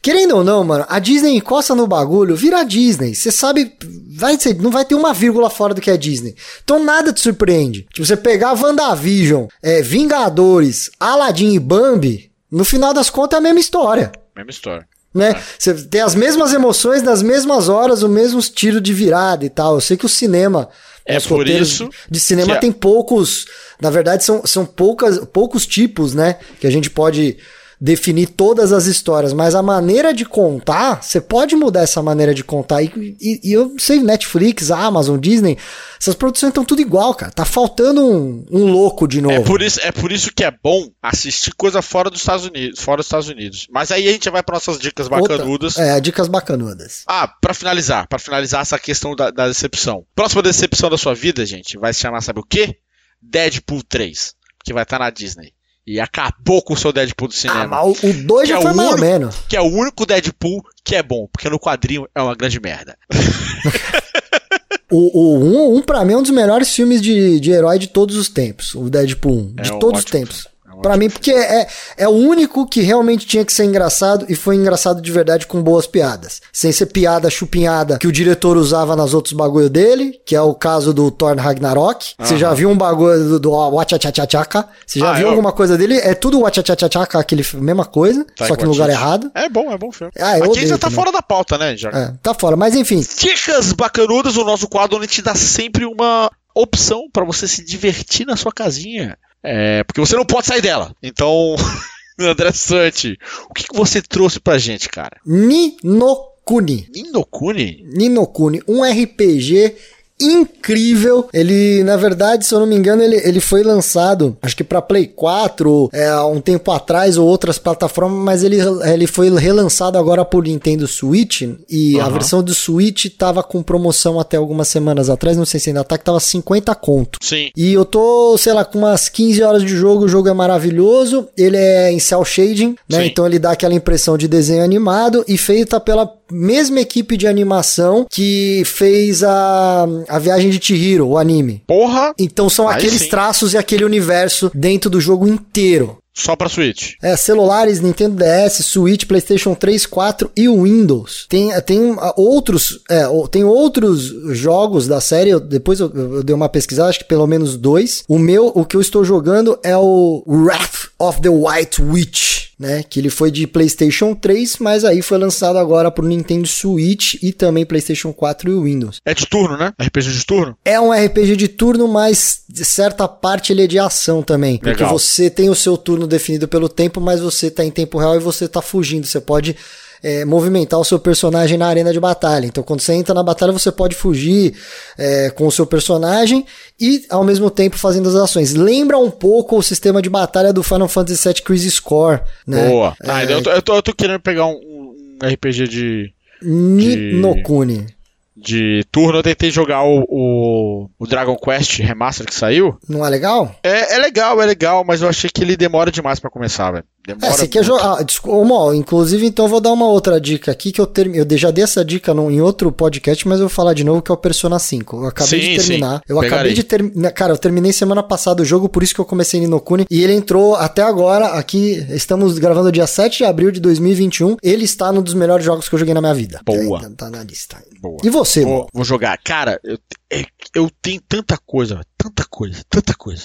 [0.01, 3.13] Querendo ou não, mano, a Disney encosta no bagulho, vira a Disney.
[3.13, 3.73] Você sabe,
[4.15, 6.35] vai ser, não vai ter uma vírgula fora do que é Disney.
[6.63, 7.85] Então nada te surpreende.
[7.93, 13.39] Tipo, você pegar a WandaVision, é, Vingadores, Aladdin e Bambi, no final das contas é
[13.39, 14.11] a mesma história.
[14.35, 14.87] Mesma história.
[15.13, 15.31] Né?
[15.31, 15.41] É.
[15.59, 19.75] Você tem as mesmas emoções nas mesmas horas, os mesmos tiros de virada e tal.
[19.75, 20.69] Eu sei que o cinema
[21.05, 23.45] é Os por isso de cinema tem poucos,
[23.79, 27.37] na verdade são, são poucas, poucos tipos, né, que a gente pode
[27.83, 32.41] definir todas as histórias, mas a maneira de contar, você pode mudar essa maneira de
[32.41, 32.81] contar.
[32.81, 35.57] E, e, e eu sei, Netflix, Amazon, Disney,
[35.99, 37.29] essas produções estão tudo igual, cara.
[37.29, 39.35] Tá faltando um, um louco de novo.
[39.35, 42.79] É por, isso, é por isso que é bom assistir coisa fora dos Estados Unidos.
[42.79, 43.67] Fora dos Estados Unidos.
[43.69, 45.75] Mas aí a gente vai para nossas dicas bacanudas.
[45.77, 47.03] Outra, é, dicas bacanudas.
[47.05, 50.05] Ah, para finalizar, para finalizar essa questão da, da decepção.
[50.15, 52.77] Próxima decepção da sua vida, gente, vai se chamar, sabe o quê?
[53.21, 55.51] Deadpool 3, que vai estar tá na Disney.
[55.85, 57.77] E acabou com o seu Deadpool do cinema.
[57.77, 59.35] Ah, o 2 já é foi mais ou menos.
[59.49, 62.97] Que é o único Deadpool que é bom, porque no quadrinho é uma grande merda.
[64.89, 67.87] o 1, um, um, pra mim, é um dos melhores filmes de, de herói de
[67.87, 68.73] todos os tempos.
[68.75, 69.55] O Deadpool 1.
[69.55, 70.47] De é todos os tempos.
[70.83, 71.65] Pra mim, porque é,
[71.97, 75.63] é o único que realmente tinha que ser engraçado e foi engraçado de verdade com
[75.63, 76.41] boas piadas.
[76.51, 80.53] Sem ser piada chupinhada que o diretor usava nas outros bagulho dele, que é o
[80.53, 82.15] caso do Thor Ragnarok.
[82.19, 84.67] Você já viu um bagulho do, do Wachachachachaka?
[84.85, 85.29] Você já ah, viu eu...
[85.29, 85.97] alguma coisa dele?
[85.97, 89.31] É tudo Wachachachachaka, aquele mesma coisa, tá só que no lugar errado.
[89.33, 90.11] É bom, é bom filme.
[90.19, 90.95] Ah, Aqui já tá também.
[90.95, 91.77] fora da pauta, né?
[91.77, 91.89] Já.
[91.89, 93.01] É, tá fora, mas enfim.
[93.17, 98.25] Dicas bacanudas, o nosso quadro onde te dá sempre uma opção para você se divertir
[98.25, 99.17] na sua casinha.
[99.43, 100.95] É, porque você não pode sair dela.
[101.01, 101.55] Então,
[102.19, 103.17] André Sante,
[103.49, 105.19] o que, que você trouxe pra gente, cara?
[105.25, 106.87] Ninokuni.
[106.93, 107.85] Ninokuni?
[107.91, 109.75] Ninokuni, um RPG
[110.19, 111.27] incrível.
[111.33, 114.81] Ele, na verdade, se eu não me engano, ele, ele foi lançado, acho que para
[114.81, 120.23] Play 4, é, um tempo atrás ou outras plataformas, mas ele, ele foi relançado agora
[120.23, 122.01] por Nintendo Switch e uhum.
[122.01, 125.83] a versão do Switch tava com promoção até algumas semanas atrás, não sei se ainda
[125.83, 127.19] tá, que tava 50 conto.
[127.21, 127.49] Sim.
[127.55, 131.27] E eu tô, sei lá, com umas 15 horas de jogo, o jogo é maravilhoso,
[131.37, 133.01] ele é em cel shading, né?
[133.01, 133.05] Sim.
[133.07, 138.05] Então ele dá aquela impressão de desenho animado e feita pela mesma equipe de animação
[138.09, 141.63] que fez a, a Viagem de Chihiro, o anime.
[141.67, 142.13] Porra!
[142.17, 143.09] Então são aqueles sim.
[143.09, 145.97] traços e aquele universo dentro do jogo inteiro.
[146.13, 146.93] Só para Switch.
[147.01, 151.25] É, celulares, Nintendo DS, Switch, PlayStation 3, 4 e Windows.
[151.27, 155.31] Tem, tem ah, outros, é, tem outros jogos da série.
[155.31, 158.03] Eu, depois eu, eu, dei uma pesquisada, acho que pelo menos dois.
[158.07, 162.83] O meu, o que eu estou jogando é o Wrath of the White Witch né?
[162.83, 167.31] Que ele foi de PlayStation 3, mas aí foi lançado agora pro Nintendo Switch e
[167.31, 169.01] também PlayStation 4 e Windows.
[169.05, 169.73] É de turno, né?
[169.79, 170.57] RPG de turno?
[170.63, 174.57] É um RPG de turno, mas de certa parte ele é de ação também.
[174.57, 174.97] Porque Legal.
[174.97, 178.19] você tem o seu turno definido pelo tempo, mas você tá em tempo real e
[178.19, 179.05] você tá fugindo.
[179.05, 179.55] Você pode
[180.03, 182.45] é, movimentar o seu personagem na arena de batalha.
[182.45, 184.53] Então, quando você entra na batalha, você pode fugir
[184.97, 186.45] é, com o seu personagem
[186.79, 188.53] e, ao mesmo tempo, fazendo as ações.
[188.53, 192.67] Lembra um pouco o sistema de batalha do Final Fantasy VII Crisis Score, né?
[192.67, 192.95] Boa.
[193.01, 196.13] É, ah, eu, tô, eu, tô, eu, tô, querendo pegar um, um RPG de...
[196.41, 197.77] Ninokuni.
[197.77, 198.02] De
[198.43, 202.77] de turno, eu tentei jogar o, o, o, Dragon Quest Remaster que saiu.
[202.87, 203.55] Não é legal?
[203.63, 206.85] É, é legal, é legal, mas eu achei que ele demora demais para começar, velho.
[207.05, 207.99] Demora é, você quer jogar.
[207.99, 211.13] Ah, desculpa, inclusive, então eu vou dar uma outra dica aqui que eu term...
[211.13, 214.01] eu já dei essa dica no, em outro podcast, mas eu vou falar de novo
[214.01, 214.95] que é o Persona 5.
[214.95, 215.97] Eu acabei sim, de terminar.
[215.97, 216.03] Sim.
[216.07, 216.27] Eu Pegarei.
[216.27, 217.11] acabei de terminar.
[217.11, 219.85] Cara, eu terminei semana passada o jogo, por isso que eu comecei no Kuni.
[219.89, 221.27] E ele entrou até agora.
[221.33, 224.37] Aqui estamos gravando dia 7 de abril de 2021.
[224.41, 226.39] Ele está num dos melhores jogos que eu joguei na minha vida.
[226.45, 226.85] Boa.
[226.85, 227.61] É, tá na lista.
[227.81, 227.97] Boa.
[228.01, 229.17] E você, vou, vou jogar.
[229.21, 229.77] Cara, eu,
[230.09, 230.23] é,
[230.55, 233.23] eu tenho tanta coisa, tanta coisa, tanta coisa.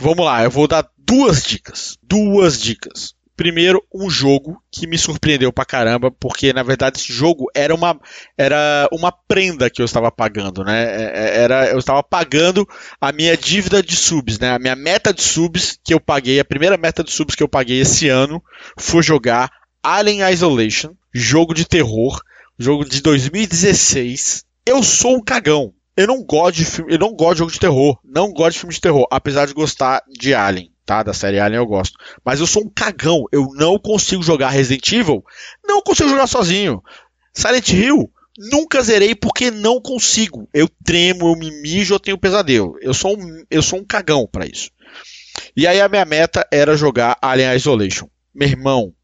[0.00, 1.96] Vamos lá, eu vou dar duas dicas.
[2.02, 3.14] Duas dicas.
[3.38, 7.96] Primeiro, um jogo que me surpreendeu pra caramba, porque na verdade esse jogo era uma,
[8.36, 10.82] era uma prenda que eu estava pagando, né?
[10.82, 12.68] É, é, era, eu estava pagando
[13.00, 14.50] a minha dívida de subs, né?
[14.50, 17.48] A minha meta de subs que eu paguei, a primeira meta de subs que eu
[17.48, 18.42] paguei esse ano
[18.76, 19.48] foi jogar
[19.84, 22.20] Alien Isolation, jogo de terror,
[22.58, 24.44] jogo de 2016.
[24.66, 25.72] Eu sou um cagão.
[25.96, 28.58] Eu não gosto de filme, eu não gosto de jogo de terror, não gosto de
[28.58, 31.02] filme de terror, apesar de gostar de Alien tá?
[31.02, 31.98] Da série Alien eu gosto.
[32.24, 33.24] Mas eu sou um cagão.
[33.30, 35.22] Eu não consigo jogar Resident Evil.
[35.62, 36.82] Não consigo jogar sozinho.
[37.34, 38.10] Silent Hill.
[38.38, 40.48] Nunca zerei porque não consigo.
[40.54, 42.78] Eu tremo, eu me mijo, eu tenho pesadelo.
[42.80, 44.70] Eu sou um, eu sou um cagão para isso.
[45.54, 48.08] E aí a minha meta era jogar Alien Isolation.
[48.34, 48.94] Meu irmão,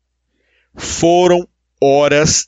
[0.75, 1.47] foram
[1.83, 2.47] horas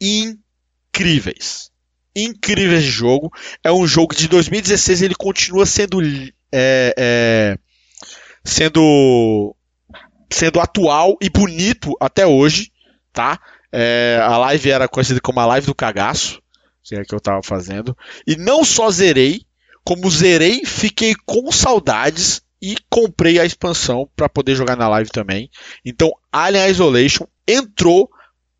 [0.00, 1.70] incríveis.
[2.14, 3.32] Incríveis de jogo.
[3.64, 6.00] É um jogo de 2016, ele continua sendo
[6.52, 7.58] é, é,
[8.46, 9.54] sendo
[10.32, 12.72] sendo atual e bonito até hoje,
[13.12, 13.38] tá?
[13.72, 16.40] É, a live era conhecida como a live do cagaço,
[16.82, 17.96] que é que eu tava fazendo.
[18.26, 19.42] E não só zerei,
[19.84, 25.50] como zerei, fiquei com saudades e comprei a expansão para poder jogar na live também.
[25.84, 28.08] Então, Alien Isolation entrou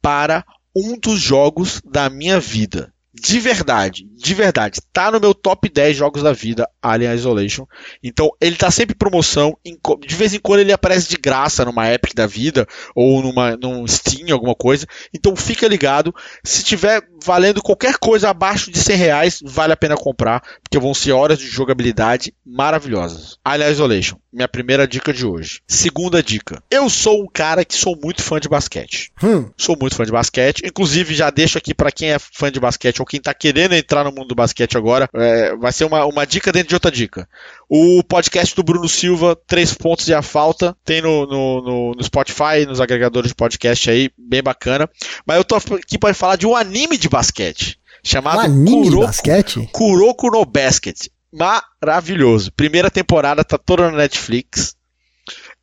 [0.01, 2.93] para um dos jogos da minha vida.
[3.19, 7.67] De verdade, de verdade, tá no meu top 10 jogos da vida, Alien Isolation.
[8.03, 11.91] Então, ele tá sempre em promoção, de vez em quando ele aparece de graça numa
[11.91, 14.87] Epic da vida, ou numa, num Steam, alguma coisa.
[15.15, 16.15] Então, fica ligado.
[16.45, 20.95] Se tiver valendo qualquer coisa abaixo de 100 reais, vale a pena comprar, porque vão
[20.95, 23.37] ser horas de jogabilidade maravilhosas.
[23.45, 25.61] Alien Isolation, minha primeira dica de hoje.
[25.67, 26.63] Segunda dica.
[26.71, 29.11] Eu sou um cara que sou muito fã de basquete.
[29.23, 29.51] Hum.
[29.57, 30.63] Sou muito fã de basquete.
[30.65, 34.05] Inclusive, já deixo aqui para quem é fã de basquete ou quem tá querendo entrar
[34.05, 37.29] no mundo do basquete agora, é, vai ser uma, uma dica dentro de outra dica.
[37.69, 42.05] O podcast do Bruno Silva, Três Pontos e a Falta, tem no, no, no, no
[42.05, 44.89] Spotify, nos agregadores de podcast aí, bem bacana.
[45.27, 47.79] Mas eu tô aqui para falar de um anime de basquete.
[48.05, 49.69] Chamado um anime Kuroko, de basquete?
[49.73, 51.09] Kuroko no Basket.
[51.33, 52.53] Maravilhoso.
[52.53, 54.77] Primeira temporada tá toda na Netflix.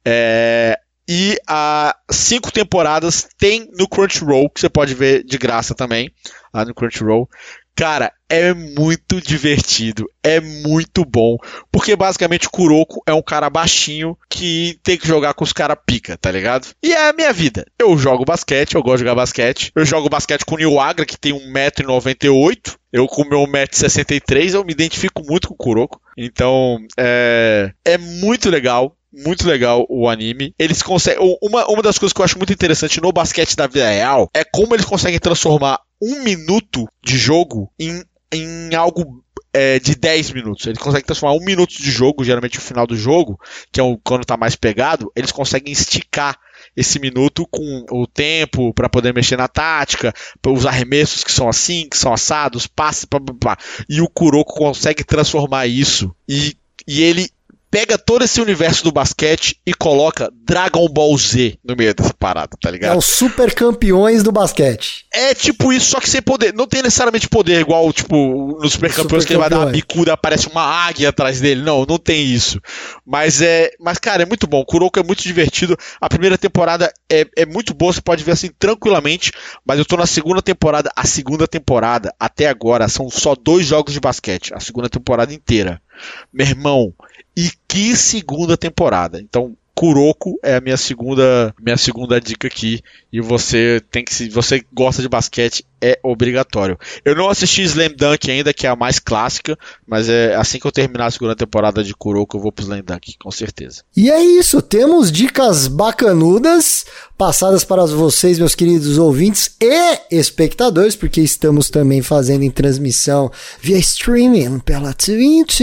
[0.06, 0.78] É,
[1.08, 6.12] e há cinco temporadas tem no Crunchyroll, que você pode ver de graça também,
[6.54, 7.30] lá no Crunchyroll.
[7.76, 11.38] Cara, é muito divertido, é muito bom,
[11.72, 15.78] porque basicamente o Kuroko é um cara baixinho que tem que jogar com os caras
[15.84, 16.68] pica, tá ligado?
[16.84, 17.66] E é a minha vida.
[17.80, 19.72] Eu jogo basquete, eu gosto de jogar basquete.
[19.76, 22.76] Eu jogo basquete com o Nil Agra, que tem 1,98m.
[22.92, 26.00] Eu com meu 1,63m, eu me identifico muito com o Kuroko.
[26.16, 30.56] Então, é, é muito legal muito legal o anime.
[30.58, 31.38] Eles conseguem.
[31.42, 34.44] Uma, uma das coisas que eu acho muito interessante no basquete da vida real é
[34.44, 39.24] como eles conseguem transformar um minuto de jogo em, em algo
[39.54, 40.66] é, de 10 minutos.
[40.66, 43.40] Eles conseguem transformar um minuto de jogo, geralmente o final do jogo,
[43.72, 46.38] que é o, quando tá mais pegado, eles conseguem esticar
[46.76, 50.14] esse minuto com o tempo para poder mexer na tática,
[50.46, 53.58] os arremessos que são assim, que são assados, passes, blá, blá, blá.
[53.88, 57.30] e o Kuroko consegue transformar isso e, e ele
[57.74, 62.56] pega todo esse universo do basquete e coloca Dragon Ball Z no meio dessa parada,
[62.62, 62.94] tá ligado?
[62.94, 65.08] É os super campeões do basquete.
[65.12, 66.54] É tipo isso, só que sem poder.
[66.54, 70.14] Não tem necessariamente poder igual, tipo, nos super campeões que ele vai dar uma bicuda,
[70.14, 71.64] aparece uma águia atrás dele.
[71.64, 72.62] Não, não tem isso.
[73.04, 73.72] Mas é.
[73.80, 74.60] Mas, cara, é muito bom.
[74.60, 75.76] O Kuroko é muito divertido.
[76.00, 79.32] A primeira temporada é, é muito boa, você pode ver assim tranquilamente.
[79.66, 80.92] Mas eu tô na segunda temporada.
[80.96, 84.54] A segunda temporada, até agora, são só dois jogos de basquete.
[84.54, 85.82] A segunda temporada inteira.
[86.32, 86.94] Meu irmão,
[87.36, 89.20] e que segunda temporada.
[89.20, 92.82] Então, Kuroko é a minha segunda, minha segunda dica aqui.
[93.12, 96.80] E você tem que se você gosta de basquete, é obrigatório.
[97.04, 100.66] Eu não assisti Slam Dunk ainda, que é a mais clássica, mas é assim que
[100.66, 103.84] eu terminar a segunda temporada de Kuroko, eu vou pro Slam Dunk, com certeza.
[103.96, 106.86] E é isso, temos dicas bacanudas
[107.18, 113.32] passadas para vocês, meus queridos ouvintes e espectadores, porque estamos também fazendo em transmissão
[113.62, 115.62] via streaming pela Twitch,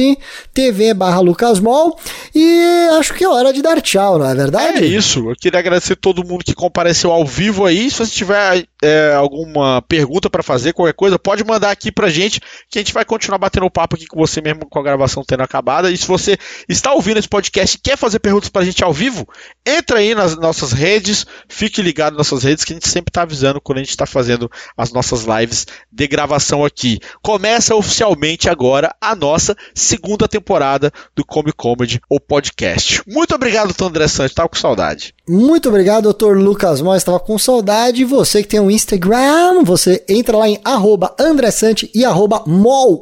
[0.55, 1.99] TV barra Lucas Mall,
[2.35, 4.85] e acho que é hora de dar tchau, não é verdade?
[4.85, 8.67] É isso, eu queria agradecer todo mundo que compareceu ao vivo aí, se você tiver
[8.83, 12.93] é, alguma pergunta para fazer, qualquer coisa, pode mandar aqui pra gente, que a gente
[12.93, 16.07] vai continuar batendo papo aqui com você mesmo com a gravação tendo acabada, e se
[16.07, 16.39] você
[16.69, 19.29] está ouvindo esse podcast e quer fazer perguntas pra gente ao vivo,
[19.67, 23.23] entra aí nas nossas redes, Fique ligado nas nossas redes que a gente sempre está
[23.23, 26.99] avisando quando a gente está fazendo as nossas lives de gravação aqui.
[27.23, 33.03] Começa oficialmente agora a nossa segunda temporada do Comic Comedy, ou podcast.
[33.07, 35.15] Muito obrigado, doutor André Santos, estava com saudade.
[35.33, 38.05] Muito obrigado, doutor Lucas Mó, estava com saudade.
[38.05, 42.43] Você que tem um Instagram, você entra lá em arroba André Sante e arroba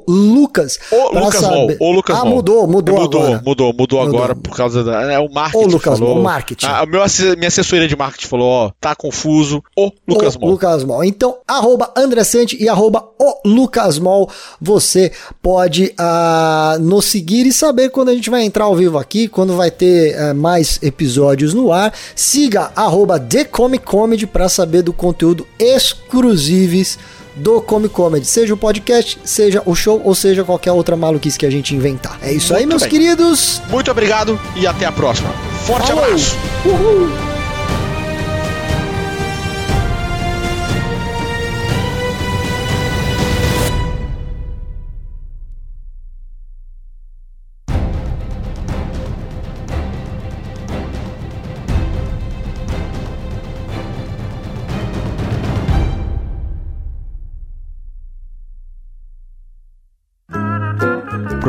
[0.06, 0.78] Lucas.
[0.92, 1.78] O Lucas saber...
[1.78, 3.42] Mol, o Lucas Ah, mudou, mudou, mudou agora.
[3.42, 5.10] Mudou, mudou, mudou agora por causa da...
[5.10, 6.16] É o marketing o Lucas falou.
[6.16, 6.66] Mol, marketing.
[6.66, 7.02] A, a meu,
[7.38, 10.50] minha assessoria de marketing falou, ó, tá confuso, o Lucas o Mol.
[10.50, 11.04] Lucas Mol.
[11.04, 14.28] Então, arroba André Sante e arroba o Lucas Mol,
[14.60, 15.12] você
[15.42, 19.56] pode uh, nos seguir e saber quando a gente vai entrar ao vivo aqui, quando
[19.56, 21.90] vai ter uh, mais episódios no ar.
[22.18, 26.98] Siga arroba The Comic Comedy para saber do conteúdo exclusives
[27.36, 31.46] do Comic Comedy, seja o podcast, seja o show ou seja qualquer outra maluquice que
[31.46, 32.18] a gente inventar.
[32.20, 32.90] É isso Muito aí, meus bem.
[32.90, 33.62] queridos.
[33.70, 35.30] Muito obrigado e até a próxima.
[35.64, 36.02] Forte Falou.
[36.04, 36.36] abraço.
[36.66, 37.38] Uhul.